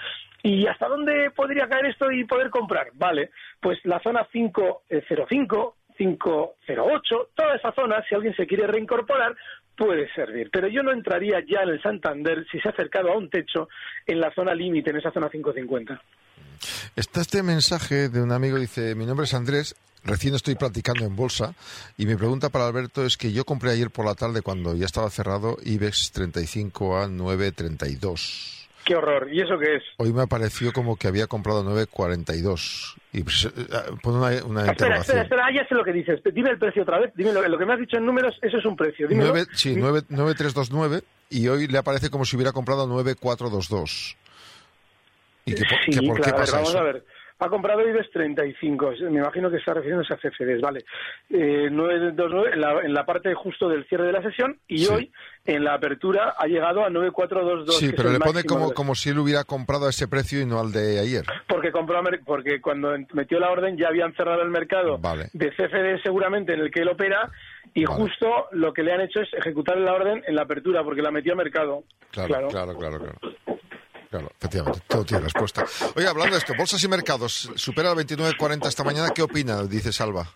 ¿y 0.44 0.68
hasta 0.68 0.88
dónde 0.88 1.32
podría 1.32 1.68
caer 1.68 1.88
esto 1.88 2.12
y 2.12 2.24
poder 2.26 2.50
comprar? 2.50 2.90
Vale, 2.94 3.32
pues 3.60 3.80
la 3.84 4.00
zona 4.00 4.28
505, 4.32 5.76
508, 5.98 7.30
toda 7.36 7.56
esa 7.56 7.72
zona, 7.74 8.04
si 8.08 8.16
alguien 8.16 8.36
se 8.36 8.48
quiere 8.48 8.68
reincorporar, 8.68 9.36
puede 9.76 10.12
servir. 10.14 10.50
Pero 10.52 10.68
yo 10.68 10.84
no 10.84 10.92
entraría 10.92 11.42
ya 11.42 11.64
en 11.64 11.70
el 11.70 11.82
Santander 11.82 12.46
si 12.52 12.60
se 12.60 12.70
ha 12.70 12.72
acercado 12.72 13.12
a 13.12 13.18
un 13.18 13.30
techo 13.30 13.70
en 14.06 14.20
la 14.20 14.32
zona 14.32 14.54
límite, 14.54 14.92
en 14.92 14.98
esa 14.98 15.12
zona 15.12 15.30
550. 15.30 16.02
Está 16.96 17.22
este 17.22 17.44
mensaje 17.44 18.10
de 18.10 18.22
un 18.22 18.32
amigo, 18.32 18.58
dice, 18.58 18.96
mi 18.96 19.06
nombre 19.06 19.26
es 19.26 19.34
Andrés, 19.34 19.76
recién 20.04 20.36
estoy 20.36 20.56
practicando 20.56 21.06
en 21.06 21.16
bolsa 21.16 21.54
y 21.98 22.06
mi 22.06 22.16
pregunta 22.16 22.50
para 22.50 22.68
Alberto 22.68 23.06
es 23.06 23.18
que 23.18 23.32
yo 23.32 23.46
compré 23.46 23.72
ayer 23.72 23.90
por 23.90 24.06
la 24.06 24.16
tarde 24.16 24.42
cuando 24.42 24.76
ya 24.76 24.86
estaba 24.86 25.10
cerrado 25.10 25.58
IBEX 25.64 26.12
35 26.12 26.98
a 26.98 27.08
9.32. 27.08 28.60
Qué 28.86 28.96
horror. 28.96 29.32
¿Y 29.32 29.42
eso 29.42 29.60
qué 29.60 29.76
es? 29.76 29.84
Hoy 29.98 30.14
me 30.14 30.26
pareció 30.26 30.74
como 30.74 30.96
que 30.96 31.08
había 31.08 31.28
comprado 31.28 31.64
9.42. 31.64 32.96
Y 33.14 33.24
pues, 33.24 33.46
eh, 33.46 33.52
pone 34.02 34.18
una, 34.18 34.46
una 34.46 34.72
espera, 34.72 34.98
espera, 34.98 35.22
espera, 35.22 35.54
ya 35.54 35.68
sé 35.68 35.76
lo 35.76 35.84
que 35.84 35.94
dices. 35.94 36.20
Dime 36.34 36.50
el 36.50 36.58
precio 36.58 36.82
otra 36.82 37.00
vez. 37.00 37.12
Dime 37.16 37.32
lo, 37.32 37.58
que 37.58 37.66
me 37.66 37.74
has 37.74 37.80
dicho 37.80 37.98
en 37.98 38.06
números, 38.06 38.40
eso 38.42 38.58
es 38.58 38.66
un 38.66 38.76
precio. 38.76 39.08
Dime. 39.08 39.46
sí, 39.54 39.76
9.329 39.76 41.04
y 41.30 41.48
hoy 41.48 41.68
le 41.68 41.78
aparece 41.78 42.10
como 42.10 42.26
si 42.26 42.36
hubiera 42.36 42.52
comprado 42.52 42.88
9.422 42.88 44.16
sí, 45.86 45.92
claro, 45.92 46.44
vamos 46.52 46.76
a 46.76 46.84
ver. 46.84 47.04
Ha 47.42 47.48
comprado 47.48 47.88
IBEX 47.88 48.12
35, 48.12 48.92
me 49.12 49.20
imagino 49.20 49.50
que 49.50 49.58
está 49.58 49.74
refiriéndose 49.74 50.14
a 50.14 50.18
CFDs, 50.18 50.60
vale. 50.60 50.84
Eh, 51.30 51.70
929 51.72 52.50
en 52.54 52.60
la, 52.60 52.82
en 52.82 52.94
la 52.94 53.06
parte 53.06 53.34
justo 53.34 53.70
del 53.70 53.88
cierre 53.88 54.08
de 54.08 54.12
la 54.12 54.22
sesión 54.22 54.60
y 54.68 54.86
hoy 54.88 55.10
en 55.46 55.64
la 55.64 55.76
apertura 55.76 56.36
ha 56.38 56.48
llegado 56.48 56.84
a 56.84 56.90
9422. 56.90 57.78
Sí, 57.78 57.94
pero 57.96 58.12
le 58.12 58.20
pone 58.20 58.44
como, 58.44 58.74
como 58.74 58.94
si 58.94 59.12
él 59.12 59.20
hubiera 59.20 59.46
comprado 59.46 59.88
a 59.88 59.92
ese 59.92 60.10
precio 60.10 60.42
y 60.42 60.46
no 60.46 60.60
al 60.60 60.74
de 60.74 61.00
ayer. 61.00 61.24
Porque 61.48 61.72
compró 61.72 62.02
porque 62.26 62.60
cuando 62.60 62.94
metió 63.14 63.40
la 63.40 63.52
orden 63.52 63.78
ya 63.78 63.88
habían 63.88 64.14
cerrado 64.16 64.42
el 64.42 64.50
mercado 64.50 65.00
de 65.32 65.50
CFD 65.52 66.04
seguramente 66.04 66.54
en 66.54 66.60
el 66.60 66.72
que 66.72 66.82
él 66.82 66.90
opera 66.90 67.32
y 67.74 67.86
justo 67.86 68.48
lo 68.52 68.74
que 68.74 68.84
le 68.84 68.92
han 68.92 69.02
hecho 69.02 69.22
es 69.22 69.34
ejecutar 69.34 69.78
la 69.78 69.94
orden 69.94 70.24
en 70.28 70.36
la 70.36 70.42
apertura 70.42 70.84
porque 70.84 71.02
la 71.02 71.12
metió 71.12 71.34
a 71.34 71.38
mercado. 71.38 71.84
claro, 72.12 72.50
claro. 72.50 72.78
claro. 72.78 73.00
claro. 73.00 73.00
Claro, 73.00 73.60
efectivamente, 74.12 74.80
todo 74.88 75.06
tiene 75.06 75.24
respuesta. 75.24 75.66
Oye, 75.96 76.08
hablando 76.08 76.34
de 76.34 76.40
esto, 76.40 76.54
bolsas 76.58 76.84
y 76.84 76.88
mercados, 76.88 77.52
supera 77.56 77.92
el 77.92 77.98
29.40 77.98 78.68
esta 78.68 78.84
mañana, 78.84 79.10
¿qué 79.14 79.22
opina? 79.22 79.64
Dice 79.64 79.92
Salva. 79.92 80.28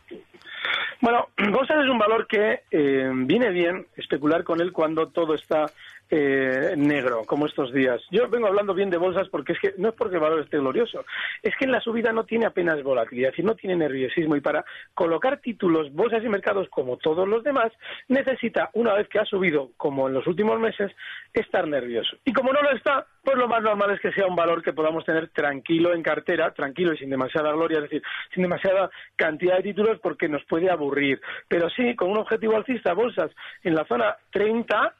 Bueno, 1.02 1.28
bolsas 1.52 1.84
es 1.84 1.90
un 1.90 1.98
valor 1.98 2.28
que 2.28 2.62
eh, 2.72 3.12
viene 3.14 3.50
bien 3.52 3.88
especular 3.98 4.44
con 4.44 4.62
él 4.62 4.72
cuando 4.72 5.10
todo 5.10 5.36
está 5.36 5.66
eh, 6.10 6.76
negro, 6.78 7.24
como 7.26 7.46
estos 7.46 7.74
días. 7.74 8.00
Yo 8.12 8.30
vengo 8.30 8.48
hablando 8.48 8.74
bien 8.74 8.90
de 8.90 8.98
bolsas 8.98 9.28
porque 9.30 9.54
es 9.54 9.60
que 9.60 9.74
no 9.78 9.90
es 9.90 9.96
porque 9.96 10.16
el 10.16 10.22
valor 10.22 10.42
esté 10.42 10.60
glorioso, 10.60 11.04
es 11.42 11.56
que 11.58 11.66
en 11.66 11.72
la 11.72 11.82
subida 11.82 12.12
no 12.12 12.24
tiene 12.24 12.46
apenas 12.46 12.84
volatilidad, 12.84 13.32
decir, 13.32 13.44
no 13.44 13.56
tiene 13.56 13.76
nerviosismo 13.76 14.36
y 14.36 14.42
para 14.42 14.64
colocar 14.94 15.40
títulos, 15.40 15.92
bolsas 15.92 16.24
y 16.24 16.30
mercados 16.30 16.70
como 16.70 16.98
todos 16.98 17.28
los 17.28 17.44
demás, 17.44 17.72
necesita, 18.08 18.70
una 18.74 18.94
vez 18.94 19.08
que 19.10 19.20
ha 19.20 19.26
subido, 19.26 19.72
como 19.76 20.08
en 20.08 20.14
los 20.14 20.28
últimos 20.28 20.60
meses, 20.60 20.92
estar 21.34 21.68
nervioso. 21.68 22.16
Y 22.26 22.32
como 22.32 22.54
no 22.54 22.62
lo 22.62 22.72
está, 22.72 23.08
pues 23.24 23.38
lo 23.38 23.48
más 23.48 23.62
normal 23.64 23.92
es 23.92 24.02
que 24.02 24.12
sea 24.12 24.28
un 24.28 24.36
valor 24.36 24.62
que 24.62 24.74
podamos 24.74 25.06
tener 25.06 25.30
tranquilo 25.30 25.94
en 25.94 26.04
cartera, 26.04 26.52
tranquilo 26.54 26.94
y 26.94 26.98
sin 26.98 27.10
demasiada 27.10 27.52
gloria, 27.52 27.78
es 27.78 27.84
decir, 27.84 28.04
sin 28.34 28.44
demasiada 28.44 28.90
cantidad 29.16 29.58
de 29.58 29.64
títulos 29.64 30.00
porque 30.02 30.28
nos 30.28 30.44
puede 30.46 30.70
aburrir. 30.70 31.22
Pero 31.48 31.70
sí, 31.70 31.96
con 31.96 32.12
un 32.12 32.18
objetivo 32.18 32.56
alcista, 32.56 32.94
bolsas 32.94 33.32
en 33.64 33.76
la 33.76 33.86
zona 33.86 34.16
30, 34.32 34.94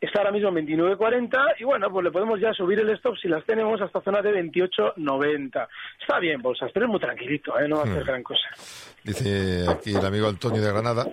está 0.00 0.20
ahora 0.20 0.32
mismo 0.32 0.50
en 0.50 0.66
29.40 0.66 1.54
y 1.58 1.64
bueno, 1.64 1.90
pues 1.90 2.04
le 2.04 2.10
podemos 2.10 2.38
ya 2.38 2.52
subir 2.52 2.80
el 2.80 2.90
stop 2.90 3.16
si 3.16 3.28
las 3.28 3.44
tenemos 3.46 3.80
hasta 3.80 4.02
zona 4.02 4.20
de 4.20 4.32
28.90. 4.32 5.68
Está 6.00 6.18
bien, 6.18 6.42
bolsas, 6.42 6.70
pero 6.74 6.86
es 6.86 6.90
muy 6.90 7.00
tranquilito, 7.00 7.58
¿eh? 7.58 7.66
no 7.66 7.76
va 7.76 7.82
a 7.82 7.86
hacer 7.86 8.02
hmm. 8.02 8.06
gran 8.06 8.22
cosa. 8.22 8.48
Dice 9.02 9.64
aquí 9.70 9.94
el 9.94 10.04
amigo 10.04 10.28
Antonio 10.28 10.60
de 10.60 10.70
Granada 10.70 11.06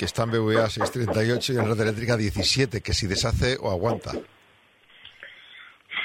que 0.00 0.06
está 0.06 0.22
en 0.22 0.30
BVA 0.30 0.64
6.38 0.64 1.54
y 1.54 1.58
en 1.58 1.68
Red 1.68 1.80
Eléctrica 1.82 2.16
17, 2.16 2.80
que 2.80 2.94
si 2.94 3.06
deshace 3.06 3.58
o 3.60 3.70
aguanta. 3.70 4.12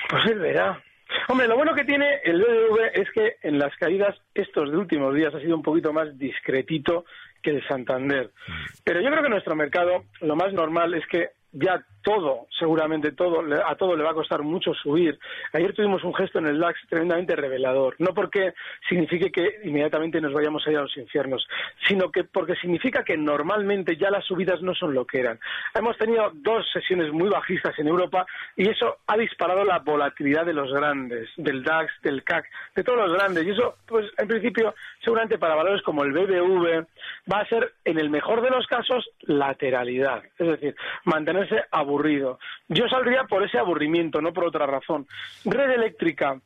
Pues 0.10 0.26
él 0.26 0.40
verá. 0.40 0.82
Hombre, 1.28 1.48
lo 1.48 1.56
bueno 1.56 1.74
que 1.74 1.86
tiene 1.86 2.20
el 2.24 2.42
BBV 2.42 2.92
es 2.94 3.12
que 3.12 3.36
en 3.42 3.60
las 3.60 3.76
caídas 3.78 4.16
estos 4.34 4.72
de 4.72 4.78
últimos 4.78 5.14
días 5.14 5.34
ha 5.34 5.40
sido 5.40 5.56
un 5.56 5.64
poquito 5.64 5.94
más 5.94 6.18
discretito 6.18 7.06
que 7.42 7.52
el 7.52 7.68
Santander. 7.68 8.32
Hmm. 8.48 8.54
Pero 8.84 9.02
yo 9.02 9.10
creo 9.10 9.24
que 9.24 9.30
nuestro 9.30 9.56
mercado 9.56 10.06
lo 10.22 10.36
más 10.36 10.54
normal 10.54 10.94
es 10.94 11.06
que 11.08 11.30
ya 11.52 11.84
todo, 12.06 12.46
seguramente 12.58 13.12
todo, 13.14 13.44
a 13.66 13.76
todo 13.76 13.96
le 13.96 14.04
va 14.04 14.12
a 14.12 14.14
costar 14.14 14.44
mucho 14.44 14.76
subir. 14.76 15.18
Ayer 15.54 15.74
tuvimos 15.74 16.04
un 16.04 16.14
gesto 16.14 16.38
en 16.38 16.46
el 16.46 16.60
DAX 16.60 16.80
tremendamente 16.88 17.36
revelador, 17.36 17.96
no 17.98 18.14
porque 18.14 18.54
signifique 18.88 19.32
que 19.32 19.62
inmediatamente 19.64 20.22
nos 20.22 20.32
vayamos 20.32 20.66
a 20.66 20.72
ir 20.72 20.78
a 20.78 20.84
los 20.84 20.96
infiernos, 20.98 21.48
sino 21.88 22.12
que 22.12 22.24
porque 22.24 22.54
significa 22.58 23.04
que 23.04 23.18
normalmente 23.18 23.98
ya 23.98 24.12
las 24.12 24.24
subidas 24.24 24.62
no 24.62 24.76
son 24.76 24.94
lo 24.94 25.06
que 25.06 25.20
eran. 25.20 25.40
Hemos 25.74 25.98
tenido 25.98 26.32
dos 26.36 26.64
sesiones 26.72 27.12
muy 27.12 27.28
bajistas 27.28 27.78
en 27.80 27.88
Europa 27.88 28.28
y 28.56 28.70
eso 28.70 28.98
ha 29.08 29.18
disparado 29.18 29.64
la 29.64 29.80
volatilidad 29.80 30.46
de 30.46 30.54
los 30.54 30.72
grandes, 30.72 31.28
del 31.38 31.64
DAX, 31.64 31.92
del 32.04 32.24
CAC, 32.24 32.46
de 32.76 32.84
todos 32.84 33.00
los 33.00 33.18
grandes. 33.18 33.46
Y 33.46 33.50
eso, 33.50 33.78
pues 33.88 34.06
en 34.20 34.28
principio, 34.28 34.76
seguramente 35.04 35.40
para 35.40 35.56
valores 35.56 35.82
como 35.82 36.04
el 36.04 36.12
BBV 36.12 36.86
va 37.34 37.40
a 37.40 37.48
ser, 37.48 37.74
en 37.84 37.98
el 37.98 38.12
mejor 38.12 38.44
de 38.44 38.52
los 38.52 38.68
casos, 38.68 39.10
lateralidad. 39.22 40.24
Es 40.38 40.48
decir, 40.48 40.76
mantenerse 41.06 41.64
aburrido 41.72 41.95
aburrido. 41.96 42.40
Yo 42.68 42.88
saldría 42.88 43.24
por 43.24 43.44
ese 43.44 43.58
aburrimiento, 43.58 44.22
no 44.22 44.34
por 44.34 44.46
otra 44.46 44.66
razón. 44.66 45.08
Red 45.46 45.72
eléctrica. 45.72 46.40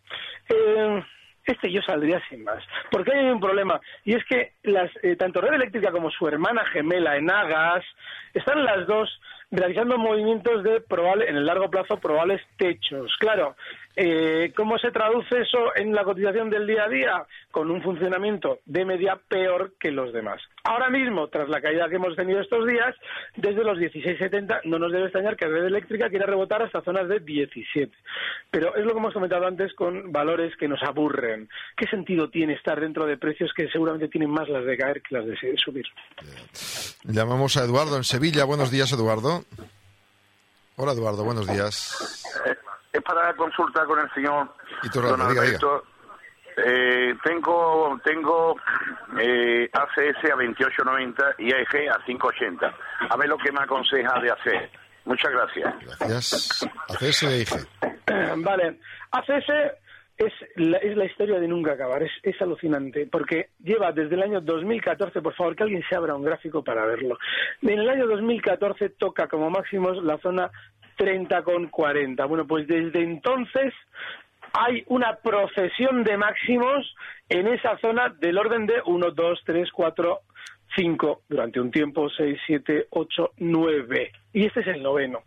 Eh, 0.48 1.04
este 1.46 1.72
yo 1.72 1.82
saldría 1.82 2.22
sin 2.30 2.44
más. 2.44 2.64
Porque 2.92 3.12
hay 3.12 3.26
un 3.30 3.40
problema, 3.40 3.80
y 4.06 4.14
es 4.14 4.24
que 4.26 4.54
las, 4.64 4.92
eh, 5.02 5.16
tanto 5.16 5.42
Red 5.42 5.54
Eléctrica 5.54 5.92
como 5.92 6.12
su 6.12 6.28
hermana 6.28 6.64
gemela 6.66 7.18
Enagas 7.18 7.84
están 8.34 8.64
las 8.64 8.86
dos 8.86 9.10
realizando 9.52 9.98
movimientos 9.98 10.64
de 10.64 10.82
probable, 10.82 11.28
en 11.28 11.38
el 11.38 11.46
largo 11.46 11.72
plazo 11.72 11.98
probables 11.98 12.42
techos. 12.58 13.16
Claro, 13.20 13.56
eh, 13.96 14.54
¿cómo 14.56 14.78
se 14.78 14.92
traduce 14.92 15.42
eso 15.42 15.76
en 15.76 15.94
la 15.94 16.04
cotización 16.04 16.50
del 16.50 16.68
día 16.68 16.84
a 16.84 16.90
día? 16.90 17.26
Con 17.52 17.70
un 17.72 17.82
funcionamiento 17.82 18.60
de 18.66 18.86
media 18.86 19.20
peor 19.28 19.74
que 19.80 19.92
los 19.92 20.14
demás. 20.14 20.42
Ahora 20.64 20.90
mismo, 20.90 21.28
tras 21.28 21.50
la 21.50 21.62
caída 21.62 21.90
que 21.90 21.96
hemos 21.96 22.16
tenido 22.16 22.40
estos 22.40 22.66
días, 22.68 22.96
desde 23.36 23.64
los 23.64 23.78
16,70 23.78 24.62
no 24.66 24.80
nos 24.80 24.92
debe 24.92 25.06
extrañar 25.06 25.36
que 25.36 25.48
Red 25.48 25.66
Eléctrica 25.66 26.10
quiera 26.10 26.26
rebotar 26.26 26.62
hasta 26.62 26.82
zonas 26.82 27.10
de 27.10 27.20
17. 27.20 27.92
Pero 28.52 28.76
es 28.76 28.86
lo 28.86 28.92
que 28.92 29.00
hemos 29.00 29.14
comentado 29.14 29.48
antes 29.48 29.74
con 29.74 30.12
valores 30.12 30.56
que 30.58 30.68
nos 30.68 30.82
aburren. 30.84 31.50
¿Qué 31.76 31.86
sentido 31.88 32.30
tiene 32.30 32.54
estar 32.54 32.80
dentro 32.80 33.06
de 33.06 33.18
precios 33.18 33.52
que 33.56 33.70
seguramente 33.70 34.08
tienen 34.08 34.30
más 34.30 34.48
las 34.50 34.66
de 34.66 34.78
caer 34.78 35.02
que 35.02 35.16
las 35.16 35.26
de 35.26 35.36
subir? 35.58 35.86
Llamamos 37.04 37.58
a 37.58 37.66
Eduardo 37.66 37.98
en 37.98 38.04
Sevilla. 38.04 38.46
Buenos 38.46 38.72
días, 38.72 38.92
Eduardo. 38.94 39.44
Hola, 40.78 40.94
Eduardo. 40.94 41.24
Buenos 41.24 41.48
días. 41.48 42.24
Para 43.10 43.34
consultar 43.34 43.88
con 43.88 43.98
el 43.98 44.14
señor 44.14 44.54
Y 44.84 44.90
tu 44.90 45.02
Don 45.02 45.20
Alberto. 45.20 45.84
Eh, 46.64 47.16
tengo 47.24 48.00
tengo 48.04 48.56
eh, 49.20 49.68
ACS 49.74 50.32
a 50.32 50.36
28.90 50.36 51.36
y 51.40 51.52
AEG 51.52 51.90
a 51.90 51.98
5.80. 52.06 52.72
A 53.10 53.18
ver 53.18 53.30
lo 53.30 53.38
que 53.40 53.52
me 53.52 53.62
aconseja 53.62 54.20
de 54.20 54.30
hacer. 54.30 54.70
Muchas 55.06 55.32
gracias. 55.32 55.74
Gracias. 56.00 56.70
ACS 56.88 57.24
e 57.24 57.42
IG. 57.42 57.50
Vale. 58.44 58.80
ACS 59.10 59.50
es 60.18 60.34
la, 60.58 60.78
es 60.78 60.96
la 60.96 61.06
historia 61.06 61.40
de 61.40 61.48
nunca 61.48 61.74
acabar. 61.74 62.04
Es, 62.04 62.12
es 62.22 62.40
alucinante 62.44 63.08
porque 63.12 63.50
lleva 63.64 63.92
desde 63.92 64.14
el 64.14 64.22
año 64.22 64.40
2014, 64.42 65.20
por 65.24 65.34
favor, 65.34 65.56
que 65.56 65.64
alguien 65.64 65.84
se 65.90 65.96
abra 65.96 66.14
un 66.14 66.26
gráfico 66.26 66.64
para 66.64 66.86
verlo. 66.86 67.18
En 67.64 67.80
el 67.80 67.90
año 67.90 68.06
2014 68.06 68.90
toca 68.90 69.28
como 69.28 69.50
máximos 69.50 69.98
la 70.04 70.20
zona 70.20 70.52
30 71.00 71.44
con 71.44 71.68
40. 71.70 72.26
Bueno, 72.26 72.46
pues 72.46 72.68
desde 72.68 73.02
entonces 73.02 73.74
hay 74.54 74.84
una 74.88 75.16
procesión 75.16 76.04
de 76.04 76.18
máximos 76.18 76.94
en 77.30 77.48
esa 77.48 77.78
zona 77.78 78.10
del 78.20 78.38
orden 78.38 78.66
de 78.66 78.82
1, 78.86 79.12
2, 79.12 79.40
3, 79.46 79.72
4, 79.72 80.20
5, 80.76 81.24
durante 81.28 81.60
un 81.60 81.72
tiempo 81.72 82.10
6, 82.10 82.40
7, 82.46 82.88
8, 82.92 83.32
9. 83.38 84.12
Y 84.32 84.46
este 84.46 84.60
es 84.60 84.68
el 84.68 84.84
noveno. 84.84 85.24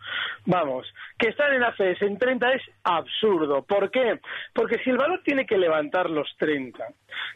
Vamos, 0.46 0.86
que 1.18 1.28
estar 1.28 1.52
en 1.52 1.64
ACS 1.64 2.02
en 2.02 2.18
30 2.18 2.52
es 2.52 2.62
absurdo. 2.84 3.62
¿Por 3.64 3.90
qué? 3.90 4.20
Porque 4.52 4.78
si 4.84 4.90
el 4.90 4.96
valor 4.96 5.20
tiene 5.24 5.44
que 5.44 5.58
levantar 5.58 6.08
los 6.08 6.28
30, 6.38 6.86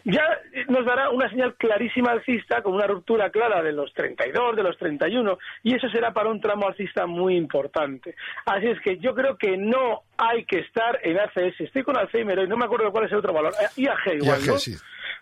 ya 0.04 0.22
nos 0.68 0.86
dará 0.86 1.10
una 1.10 1.28
señal 1.28 1.56
clarísima 1.56 2.12
alcista 2.12 2.62
con 2.62 2.74
una 2.74 2.86
ruptura 2.86 3.30
clara 3.30 3.62
de 3.62 3.72
los 3.72 3.92
32, 3.94 4.54
de 4.54 4.62
los 4.62 4.78
31, 4.78 5.38
y 5.64 5.74
eso 5.74 5.88
será 5.88 6.12
para 6.12 6.30
un 6.30 6.40
tramo 6.40 6.68
alcista 6.68 7.06
muy 7.06 7.36
importante. 7.36 8.14
Así 8.44 8.66
es 8.66 8.80
que 8.80 8.98
yo 8.98 9.14
creo 9.14 9.36
que 9.36 9.56
no 9.56 10.02
hay 10.16 10.44
que 10.44 10.60
estar 10.60 11.00
en 11.02 11.18
ACS. 11.18 11.60
Estoy 11.60 11.82
con 11.82 11.98
Alzheimer 11.98 12.38
hoy, 12.38 12.48
no 12.48 12.56
me 12.56 12.66
acuerdo 12.66 12.92
cuál 12.92 13.06
es 13.06 13.12
el 13.12 13.18
otro 13.18 13.32
valor. 13.32 13.52
Eh, 13.60 13.82
IAG 13.82 14.14
igual, 14.22 14.40
IAG, 14.40 14.46
¿no? 14.46 14.58
sí. 14.58 14.76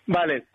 Vale. 0.07 0.45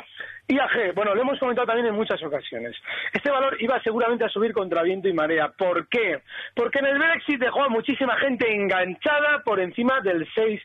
IAG, 0.50 0.94
bueno, 0.94 1.14
lo 1.14 1.22
hemos 1.22 1.38
comentado 1.38 1.66
también 1.66 1.86
en 1.86 1.94
muchas 1.94 2.22
ocasiones. 2.22 2.76
Este 3.12 3.30
valor 3.30 3.56
iba 3.60 3.80
seguramente 3.82 4.24
a 4.24 4.28
subir 4.28 4.52
contra 4.52 4.82
viento 4.82 5.08
y 5.08 5.12
marea. 5.12 5.48
¿Por 5.48 5.86
qué? 5.88 6.22
Porque 6.54 6.80
en 6.80 6.86
el 6.86 6.98
Brexit 6.98 7.40
dejó 7.40 7.62
a 7.62 7.68
muchísima 7.68 8.16
gente 8.16 8.52
enganchada 8.52 9.42
por 9.44 9.60
encima 9.60 10.00
del 10.00 10.26
6 10.34 10.60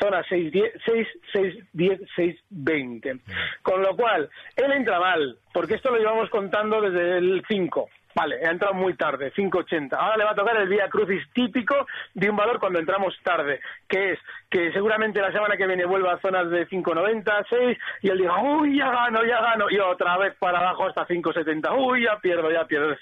zona 0.00 0.24
6, 0.28 0.52
10, 0.52 0.72
6, 0.84 1.08
6, 1.32 1.54
10, 1.72 2.00
6, 2.16 2.40
20. 2.50 3.20
Con 3.62 3.82
lo 3.82 3.96
cual, 3.96 4.28
él 4.56 4.72
entra 4.72 4.98
mal, 4.98 5.38
porque 5.52 5.74
esto 5.74 5.90
lo 5.90 5.98
llevamos 5.98 6.30
contando 6.30 6.80
desde 6.80 7.18
el 7.18 7.42
5. 7.46 7.88
Vale, 8.14 8.44
ha 8.46 8.50
entrado 8.50 8.74
muy 8.74 8.94
tarde, 8.94 9.32
5.80. 9.32 9.94
Ahora 9.94 10.16
le 10.18 10.24
va 10.24 10.32
a 10.32 10.34
tocar 10.34 10.56
el 10.58 10.68
vía 10.68 10.88
crucis 10.90 11.22
típico 11.32 11.86
de 12.12 12.28
un 12.28 12.36
valor 12.36 12.58
cuando 12.60 12.78
entramos 12.78 13.14
tarde, 13.22 13.60
que 13.88 14.12
es 14.12 14.18
que 14.50 14.70
seguramente 14.72 15.20
la 15.22 15.32
semana 15.32 15.56
que 15.56 15.66
viene 15.66 15.86
vuelva 15.86 16.12
a 16.12 16.20
zonas 16.20 16.50
de 16.50 16.68
5.90, 16.68 17.46
6, 17.48 17.78
y 18.02 18.08
él 18.10 18.18
diga, 18.18 18.38
uy, 18.42 18.76
ya 18.78 18.90
gano, 18.90 19.24
ya 19.24 19.40
gano, 19.40 19.66
y 19.70 19.78
otra 19.78 20.18
vez 20.18 20.34
para 20.38 20.58
abajo 20.58 20.86
hasta 20.88 21.06
5.70, 21.06 21.74
uy, 21.74 22.04
ya 22.04 22.18
pierdo, 22.18 22.50
ya 22.50 22.66
pierdo. 22.66 22.94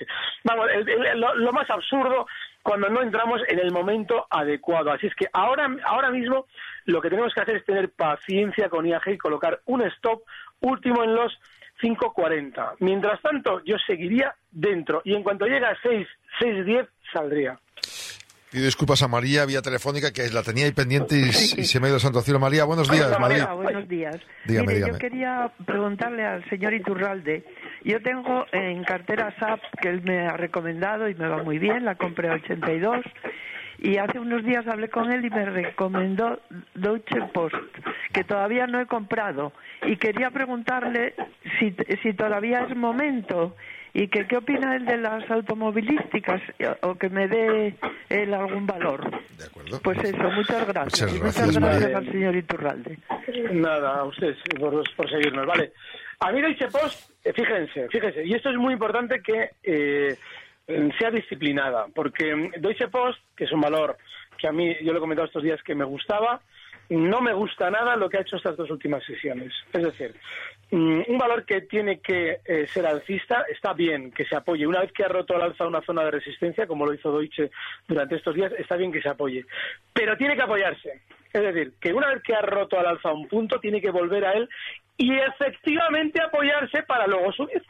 Vamos, 0.45 0.69
el- 0.73 1.19
lo, 1.21 1.35
lo 1.35 1.53
más 1.53 1.69
absurdo 1.71 2.27
cuando 2.63 2.89
no 2.89 3.03
entramos 3.03 3.41
en 3.49 3.59
el 3.59 3.73
momento 3.73 4.27
adecuado. 4.31 4.93
Así 4.93 5.09
es 5.09 5.15
que 5.17 5.27
ahora, 5.33 5.69
ahora 5.87 6.11
mismo 6.11 6.47
lo 6.85 7.01
que 7.01 7.11
tenemos 7.11 7.35
que 7.35 7.41
hacer 7.41 7.57
es 7.57 7.65
tener 7.65 7.91
paciencia 7.91 8.69
con 8.69 8.87
IAG 8.87 9.09
y 9.09 9.19
colocar 9.19 9.59
un 9.67 9.83
stop 9.83 10.23
último 10.61 11.03
en 11.03 11.15
los 11.17 11.37
5.40. 11.83 12.77
Mientras 12.81 13.21
tanto, 13.23 13.63
yo 13.65 13.77
seguiría 13.87 14.35
dentro 14.51 15.03
y 15.05 15.15
en 15.15 15.23
cuanto 15.23 15.47
llegue 15.47 15.67
a 15.67 15.77
6, 15.83 16.07
6.10 16.41 16.89
saldría. 17.13 17.59
Pido 18.51 18.65
disculpas 18.65 19.01
a 19.05 19.07
María 19.09 19.47
vía 19.47 19.63
telefónica, 19.63 20.13
que 20.13 20.29
la 20.31 20.43
tenía 20.43 20.65
ahí 20.65 20.73
pendiente 20.73 21.15
y, 21.15 21.29
y 21.29 21.65
se 21.65 21.79
me 21.79 21.87
ha 21.87 21.91
ido 21.91 22.01
santo 22.01 22.21
cielo. 22.21 22.41
María, 22.41 22.65
buenos 22.65 22.91
días, 22.91 23.07
Hola. 23.07 23.19
María. 23.21 23.53
Buenos 23.53 23.89
días. 23.89 24.17
Dígame, 24.45 24.67
Mire, 24.67 24.75
dígame. 24.81 24.93
yo 24.95 24.99
quería 24.99 25.53
preguntarle 25.65 26.27
al 26.27 26.49
señor 26.51 26.75
Iturralde. 26.75 27.45
Yo 27.85 28.03
tengo 28.03 28.47
en 28.51 28.83
cartera 28.83 29.33
SAP 29.39 29.61
que 29.81 29.89
él 29.89 30.03
me 30.03 30.27
ha 30.27 30.37
recomendado 30.37 31.09
y 31.09 31.15
me 31.15 31.29
va 31.29 31.45
muy 31.45 31.59
bien, 31.61 31.85
la 31.85 31.95
compré 31.95 32.29
a 32.29 32.35
82. 32.35 32.97
Y 33.83 33.97
hace 33.97 34.19
unos 34.19 34.45
días 34.45 34.67
hablé 34.67 34.89
con 34.91 35.11
él 35.11 35.25
y 35.25 35.31
me 35.31 35.47
recomendó 35.47 36.39
Deutsche 36.75 37.23
Post, 37.33 37.57
que 38.13 38.25
todavía 38.25 38.67
no 38.67 38.79
he 38.79 38.87
comprado. 38.87 39.53
Y 39.87 39.97
quería 39.97 40.31
preguntarle 40.31 41.15
si, 41.59 41.75
si 42.03 42.13
todavía 42.13 42.67
es 42.69 42.77
momento 42.77 43.57
y 43.95 44.09
que 44.09 44.27
qué 44.27 44.37
opina 44.37 44.77
él 44.77 44.85
de 44.85 44.99
las 44.99 45.29
automovilísticas 45.31 46.41
o 46.83 46.95
que 46.97 47.09
me 47.09 47.27
dé 47.27 47.75
él 48.09 48.35
algún 48.35 48.67
valor. 48.67 49.11
De 49.37 49.45
acuerdo. 49.47 49.81
Pues 49.83 49.99
eso, 50.05 50.31
muchas 50.31 50.67
gracias. 50.69 51.13
Muchas 51.13 51.21
gracias, 51.21 51.47
muchas 51.47 51.61
gracias 51.61 51.83
María. 51.83 51.99
al 51.99 52.13
señor 52.13 52.37
Iturralde. 52.37 52.99
Nada, 53.53 54.01
a 54.01 54.05
ustedes 54.05 54.37
por, 54.59 54.83
por 54.95 55.11
seguirnos, 55.11 55.47
¿vale? 55.47 55.73
A 56.21 56.31
mí 56.33 56.43
Deutsche 56.43 56.69
Post, 56.69 57.11
eh, 57.25 57.33
fíjense, 57.33 57.89
fíjense, 57.89 58.27
y 58.27 58.35
esto 58.35 58.51
es 58.51 58.57
muy 58.57 58.75
importante 58.75 59.23
que 59.23 59.53
eh, 59.63 60.19
sea 60.99 61.11
disciplinada, 61.11 61.87
porque 61.95 62.35
mm, 62.35 62.61
Deutsche 62.61 62.89
Post, 62.89 63.19
que 63.37 63.45
es 63.45 63.53
un 63.53 63.61
valor 63.61 63.97
que 64.39 64.49
a 64.49 64.53
mí, 64.53 64.75
yo 64.83 64.93
lo 64.93 64.99
he 64.99 65.01
comentado 65.01 65.27
estos 65.27 65.43
días 65.43 65.63
que 65.63 65.75
me 65.75 65.85
gustaba, 65.85 66.41
no 66.91 67.21
me 67.21 67.33
gusta 67.33 67.71
nada 67.71 67.95
lo 67.95 68.09
que 68.09 68.19
ha 68.19 68.23
hecho 68.23 68.37
estas 68.37 68.57
dos 68.57 68.71
últimas 68.71 69.05
sesiones. 69.05 69.53
Es 69.73 69.83
decir, 69.83 70.15
mm, 70.73 71.03
un 71.07 71.19
valor 71.19 71.45
que 71.45 71.61
tiene 71.63 72.01
que 72.01 72.41
eh, 72.45 72.67
ser 72.67 72.85
alcista 72.87 73.45
está 73.49 73.73
bien 73.73 74.11
que 74.11 74.25
se 74.25 74.35
apoye. 74.35 74.67
Una 74.67 74.81
vez 74.81 74.93
que 74.93 75.05
ha 75.05 75.09
roto 75.09 75.37
al 75.37 75.43
alza 75.43 75.67
una 75.67 75.83
zona 75.83 76.05
de 76.05 76.11
resistencia, 76.11 76.67
como 76.67 76.87
lo 76.87 76.93
hizo 76.93 77.13
Deutsche 77.13 77.51
durante 77.87 78.17
estos 78.17 78.35
días, 78.35 78.53
está 78.59 78.77
bien 78.77 78.91
que 78.91 79.03
se 79.03 79.09
apoye. 79.09 79.45
Pero 79.93 80.17
tiene 80.17 80.35
que 80.35 80.43
apoyarse. 80.43 81.03
Es 81.33 81.43
decir, 81.43 81.75
que 81.81 81.93
una 81.93 82.09
vez 82.09 82.23
que 82.25 82.35
ha 82.35 82.43
roto 82.43 82.79
al 82.79 82.87
alza 82.87 83.13
un 83.13 83.29
punto, 83.29 83.61
tiene 83.61 83.81
que 83.81 83.91
volver 83.91 84.25
a 84.25 84.33
él 84.33 84.49
y 84.97 85.15
efectivamente 85.15 86.21
apoyarse 86.21 86.83
para 86.83 87.07
luego 87.07 87.33
subir. 87.33 87.63